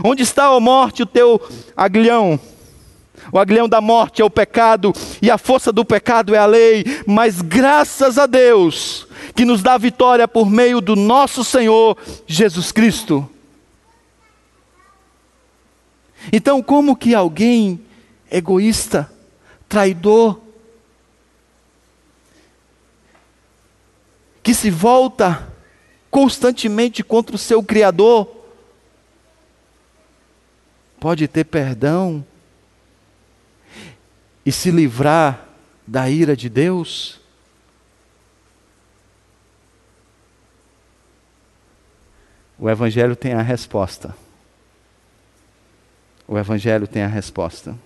Onde 0.04 0.22
está, 0.22 0.46
a 0.46 0.60
morte, 0.60 1.02
o 1.02 1.06
teu 1.06 1.40
aguilhão? 1.76 2.38
O 3.32 3.38
aguilhão 3.38 3.68
da 3.68 3.80
morte 3.80 4.22
é 4.22 4.24
o 4.24 4.30
pecado, 4.30 4.92
e 5.20 5.30
a 5.30 5.38
força 5.38 5.70
do 5.72 5.84
pecado 5.84 6.34
é 6.34 6.38
a 6.38 6.46
lei, 6.46 6.84
mas 7.06 7.40
graças 7.40 8.18
a 8.18 8.26
Deus, 8.26 9.06
que 9.34 9.44
nos 9.44 9.62
dá 9.62 9.76
vitória 9.76 10.26
por 10.26 10.50
meio 10.50 10.80
do 10.80 10.96
nosso 10.96 11.44
Senhor 11.44 11.96
Jesus 12.26 12.72
Cristo. 12.72 13.28
Então, 16.32 16.62
como 16.62 16.96
que 16.96 17.14
alguém 17.14 17.80
egoísta, 18.30 19.10
traidor, 19.68 20.38
que 24.42 24.54
se 24.54 24.70
volta 24.70 25.52
constantemente 26.10 27.02
contra 27.02 27.36
o 27.36 27.38
seu 27.38 27.62
Criador, 27.62 28.36
pode 30.98 31.26
ter 31.28 31.44
perdão 31.44 32.24
e 34.44 34.52
se 34.52 34.70
livrar 34.70 35.46
da 35.86 36.08
ira 36.08 36.36
de 36.36 36.48
Deus? 36.48 37.20
O 42.58 42.68
Evangelho 42.68 43.16
tem 43.16 43.32
a 43.32 43.40
resposta. 43.40 44.14
O 46.28 46.38
Evangelho 46.38 46.86
tem 46.86 47.02
a 47.02 47.08
resposta. 47.08 47.76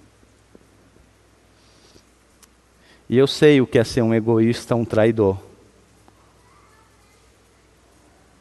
E 3.09 3.17
eu 3.17 3.27
sei 3.27 3.61
o 3.61 3.67
que 3.67 3.79
é 3.79 3.85
ser 3.85 4.03
um 4.03 4.13
egoísta, 4.13 4.75
um 4.75 4.85
traidor. 4.85 5.39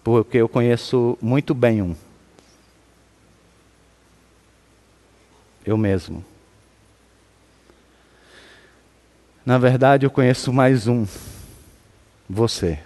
Porque 0.03 0.37
eu 0.37 0.49
conheço 0.49 1.17
muito 1.21 1.53
bem 1.53 1.81
um. 1.81 1.95
Eu 5.65 5.77
mesmo. 5.77 6.23
Na 9.45 9.57
verdade, 9.57 10.05
eu 10.05 10.11
conheço 10.11 10.51
mais 10.51 10.87
um. 10.87 11.05
Você. 12.29 12.79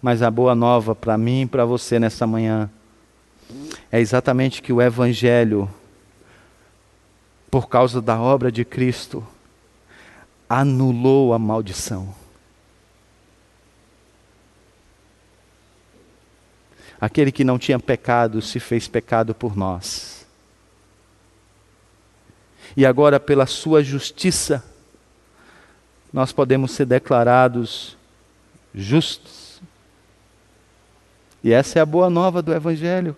Mas 0.00 0.22
a 0.22 0.30
boa 0.30 0.54
nova 0.54 0.94
para 0.94 1.18
mim 1.18 1.42
e 1.42 1.46
para 1.46 1.64
você 1.64 1.98
nessa 1.98 2.26
manhã 2.26 2.70
é 3.92 4.00
exatamente 4.00 4.62
que 4.62 4.72
o 4.72 4.80
Evangelho, 4.80 5.68
por 7.50 7.68
causa 7.68 8.00
da 8.00 8.20
obra 8.20 8.52
de 8.52 8.64
Cristo, 8.64 9.26
anulou 10.48 11.34
a 11.34 11.38
maldição. 11.38 12.14
Aquele 17.00 17.32
que 17.32 17.44
não 17.44 17.58
tinha 17.58 17.78
pecado 17.78 18.40
se 18.42 18.60
fez 18.60 18.86
pecado 18.86 19.34
por 19.34 19.56
nós. 19.56 20.26
E 22.76 22.86
agora, 22.86 23.18
pela 23.18 23.46
Sua 23.46 23.82
justiça, 23.82 24.62
nós 26.12 26.32
podemos 26.32 26.72
ser 26.72 26.84
declarados 26.84 27.96
justos. 28.74 29.60
E 31.42 31.52
essa 31.52 31.78
é 31.78 31.82
a 31.82 31.86
boa 31.86 32.10
nova 32.10 32.42
do 32.42 32.52
Evangelho. 32.52 33.16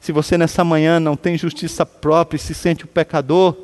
Se 0.00 0.12
você 0.12 0.38
nessa 0.38 0.62
manhã 0.62 1.00
não 1.00 1.16
tem 1.16 1.36
justiça 1.36 1.84
própria 1.84 2.36
e 2.36 2.40
se 2.40 2.54
sente 2.54 2.84
o 2.84 2.88
um 2.88 2.90
pecador, 2.90 3.56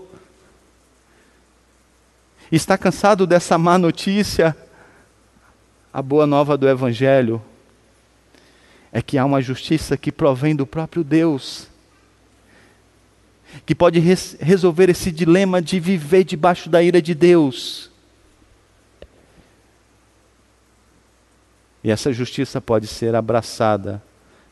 está 2.51 2.77
cansado 2.77 3.27
dessa 3.27 3.57
má 3.57 3.79
notícia, 3.79 4.57
a 5.93 6.03
boa 6.03 6.27
nova 6.27 6.57
do 6.57 6.69
Evangelho 6.69 7.43
é 8.93 9.01
que 9.01 9.17
há 9.17 9.25
uma 9.25 9.41
justiça 9.41 9.97
que 9.97 10.13
provém 10.13 10.55
do 10.55 10.67
próprio 10.67 11.03
Deus, 11.03 11.67
que 13.65 13.75
pode 13.75 13.99
res 13.99 14.37
resolver 14.39 14.91
esse 14.91 15.11
dilema 15.11 15.63
de 15.63 15.81
viver 15.81 16.25
debaixo 16.25 16.69
da 16.69 16.83
ira 16.83 17.01
de 17.01 17.15
Deus. 17.15 17.91
E 21.83 21.91
essa 21.91 22.13
justiça 22.13 22.61
pode 22.61 22.87
ser 22.87 23.15
abraçada 23.15 24.03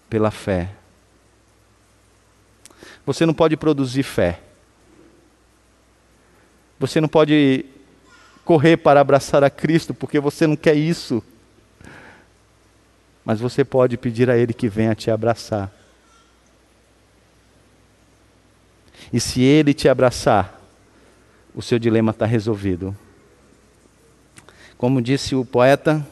pela 0.09 0.31
fé. 0.31 0.71
Você 3.07 3.27
não 3.27 3.35
pode 3.35 3.57
produzir 3.57 4.03
fé. 4.03 4.41
Você 6.79 7.01
não 7.01 7.09
pode 7.09 7.65
correr 8.45 8.77
para 8.77 9.01
abraçar 9.01 9.45
a 9.45 9.51
Cristo 9.51 9.93
porque 9.93 10.19
você 10.19 10.47
não 10.47 10.57
quer 10.57 10.75
isso 10.75 11.23
mas 13.25 13.39
você 13.39 13.65
pode 13.65 13.97
pedir 13.97 14.31
a 14.31 14.37
Ele 14.37 14.53
que 14.53 14.69
venha 14.69 14.95
te 14.95 15.11
abraçar. 15.11 15.71
E 19.13 19.21
se 19.21 19.43
Ele 19.43 19.73
te 19.73 19.89
abraçar, 19.89 20.61
o 21.55 21.63
seu 21.63 21.79
dilema 21.79 22.11
está 22.11 22.27
resolvido. 22.27 22.97
Como 24.77 25.03
disse 25.03 25.35
o 25.35 25.45
poeta, 25.45 26.05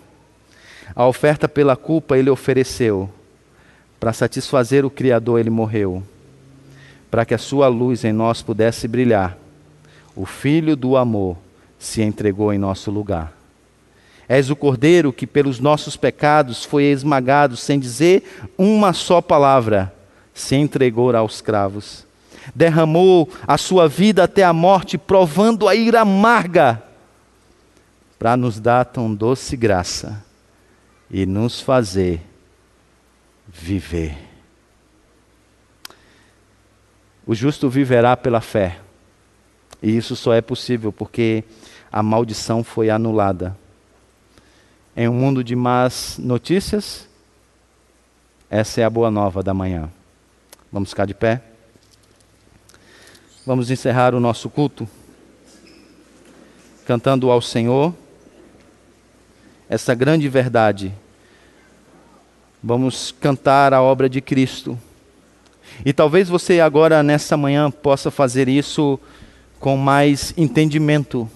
a 0.95 1.07
oferta 1.07 1.49
pela 1.49 1.77
culpa 1.77 2.19
ele 2.19 2.31
ofereceu, 2.31 3.11
para 3.99 4.13
satisfazer 4.13 4.85
o 4.85 4.91
Criador 4.91 5.41
ele 5.41 5.51
morreu, 5.51 6.03
para 7.11 7.25
que 7.25 7.35
a 7.35 7.39
sua 7.39 7.69
luz 7.69 8.05
em 8.05 8.13
nós 8.13 8.43
pudesse 8.43 8.87
brilhar. 8.87 9.37
O 10.15 10.27
Filho 10.27 10.77
do 10.77 10.97
amor 10.97 11.37
se 11.79 12.03
entregou 12.03 12.53
em 12.53 12.59
nosso 12.59 12.91
lugar. 12.91 13.33
És 14.29 14.51
o 14.51 14.57
cordeiro 14.57 15.13
que 15.13 15.27
pelos 15.27 15.59
nossos 15.59 15.97
pecados 15.97 16.65
foi 16.65 16.85
esmagado, 16.85 17.57
sem 17.57 17.79
dizer 17.79 18.25
uma 18.59 18.93
só 18.93 19.23
palavra, 19.23 19.93
se 20.35 20.55
entregou 20.55 21.17
aos 21.17 21.41
cravos. 21.41 22.07
Derramou 22.55 23.29
a 23.47 23.57
sua 23.57 23.89
vida 23.89 24.25
até 24.25 24.43
a 24.45 24.53
morte, 24.53 24.99
provando 24.99 25.67
a 25.67 25.75
ira 25.75 26.01
amarga, 26.01 26.83
para 28.19 28.37
nos 28.37 28.59
dar 28.59 28.85
tão 28.85 29.15
doce 29.15 29.57
graça 29.57 30.23
e 31.11 31.25
nos 31.25 31.61
fazer 31.61 32.21
viver. 33.47 34.28
O 37.29 37.35
justo 37.35 37.71
viverá 37.71 38.17
pela 38.17 38.41
fé. 38.41 38.81
E 39.81 39.97
isso 39.97 40.17
só 40.17 40.35
é 40.35 40.41
possível 40.41 40.93
porque 40.93 41.45
a 41.93 42.03
maldição 42.03 42.65
foi 42.65 42.91
anulada 42.91 43.57
em 44.97 45.09
um 45.09 45.13
mundo 45.13 45.45
de 45.45 45.55
más 45.55 46.19
notícias, 46.19 47.09
essa 48.51 48.81
é 48.81 48.85
a 48.85 48.91
boa 48.91 49.13
nova 49.13 49.45
da 49.45 49.55
manhã. 49.55 49.89
Vamos 50.73 50.91
ficar 50.91 51.05
de 51.05 51.15
pé? 51.15 51.41
Vamos 53.47 53.71
encerrar 53.71 54.13
o 54.13 54.19
nosso 54.19 54.51
culto 54.51 54.89
cantando 56.85 57.31
ao 57.31 57.41
Senhor 57.41 57.95
essa 59.69 59.95
grande 59.95 60.29
verdade. 60.29 60.93
Vamos 62.61 63.13
cantar 63.13 63.73
a 63.73 63.81
obra 63.81 64.09
de 64.09 64.21
Cristo. 64.21 64.77
E 65.85 65.93
talvez 65.93 66.29
você 66.29 66.61
agora, 66.61 67.03
nessa 67.03 67.37
manhã, 67.37 67.71
possa 67.71 68.11
fazer 68.11 68.49
isso 68.49 68.99
com 69.61 69.77
mais 69.77 70.33
entendimento 70.37 71.29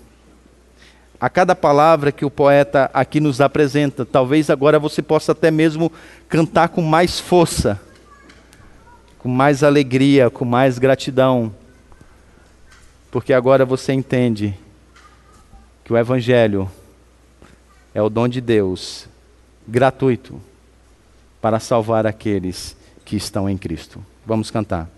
a 1.23 1.31
cada 1.31 1.55
palavra 1.55 2.11
que 2.11 2.25
o 2.25 2.31
poeta 2.31 2.91
aqui 2.93 3.21
nos 3.21 3.41
apresenta. 3.41 4.05
Talvez 4.05 4.51
agora 4.51 4.77
você 4.81 5.01
possa 5.01 5.31
até 5.31 5.53
mesmo 5.53 5.93
cantar 6.29 6.71
com 6.71 6.83
mais 6.83 7.21
força, 7.21 7.81
com 9.21 9.29
mais 9.29 9.63
alegria, 9.63 10.29
com 10.31 10.45
mais 10.45 10.81
gratidão, 10.81 11.55
porque 13.09 13.33
agora 13.33 13.65
você 13.65 13.93
entende 13.93 14.59
que 15.85 15.93
o 15.93 15.97
Evangelho 15.97 16.69
é 17.95 18.03
o 18.03 18.11
dom 18.11 18.27
de 18.27 18.41
Deus, 18.41 19.07
gratuito, 19.69 20.41
para 21.41 21.61
salvar 21.61 22.05
aqueles 22.05 22.77
que 23.05 23.15
estão 23.15 23.49
em 23.49 23.57
Cristo. 23.57 24.05
Vamos 24.25 24.51
cantar. 24.51 24.89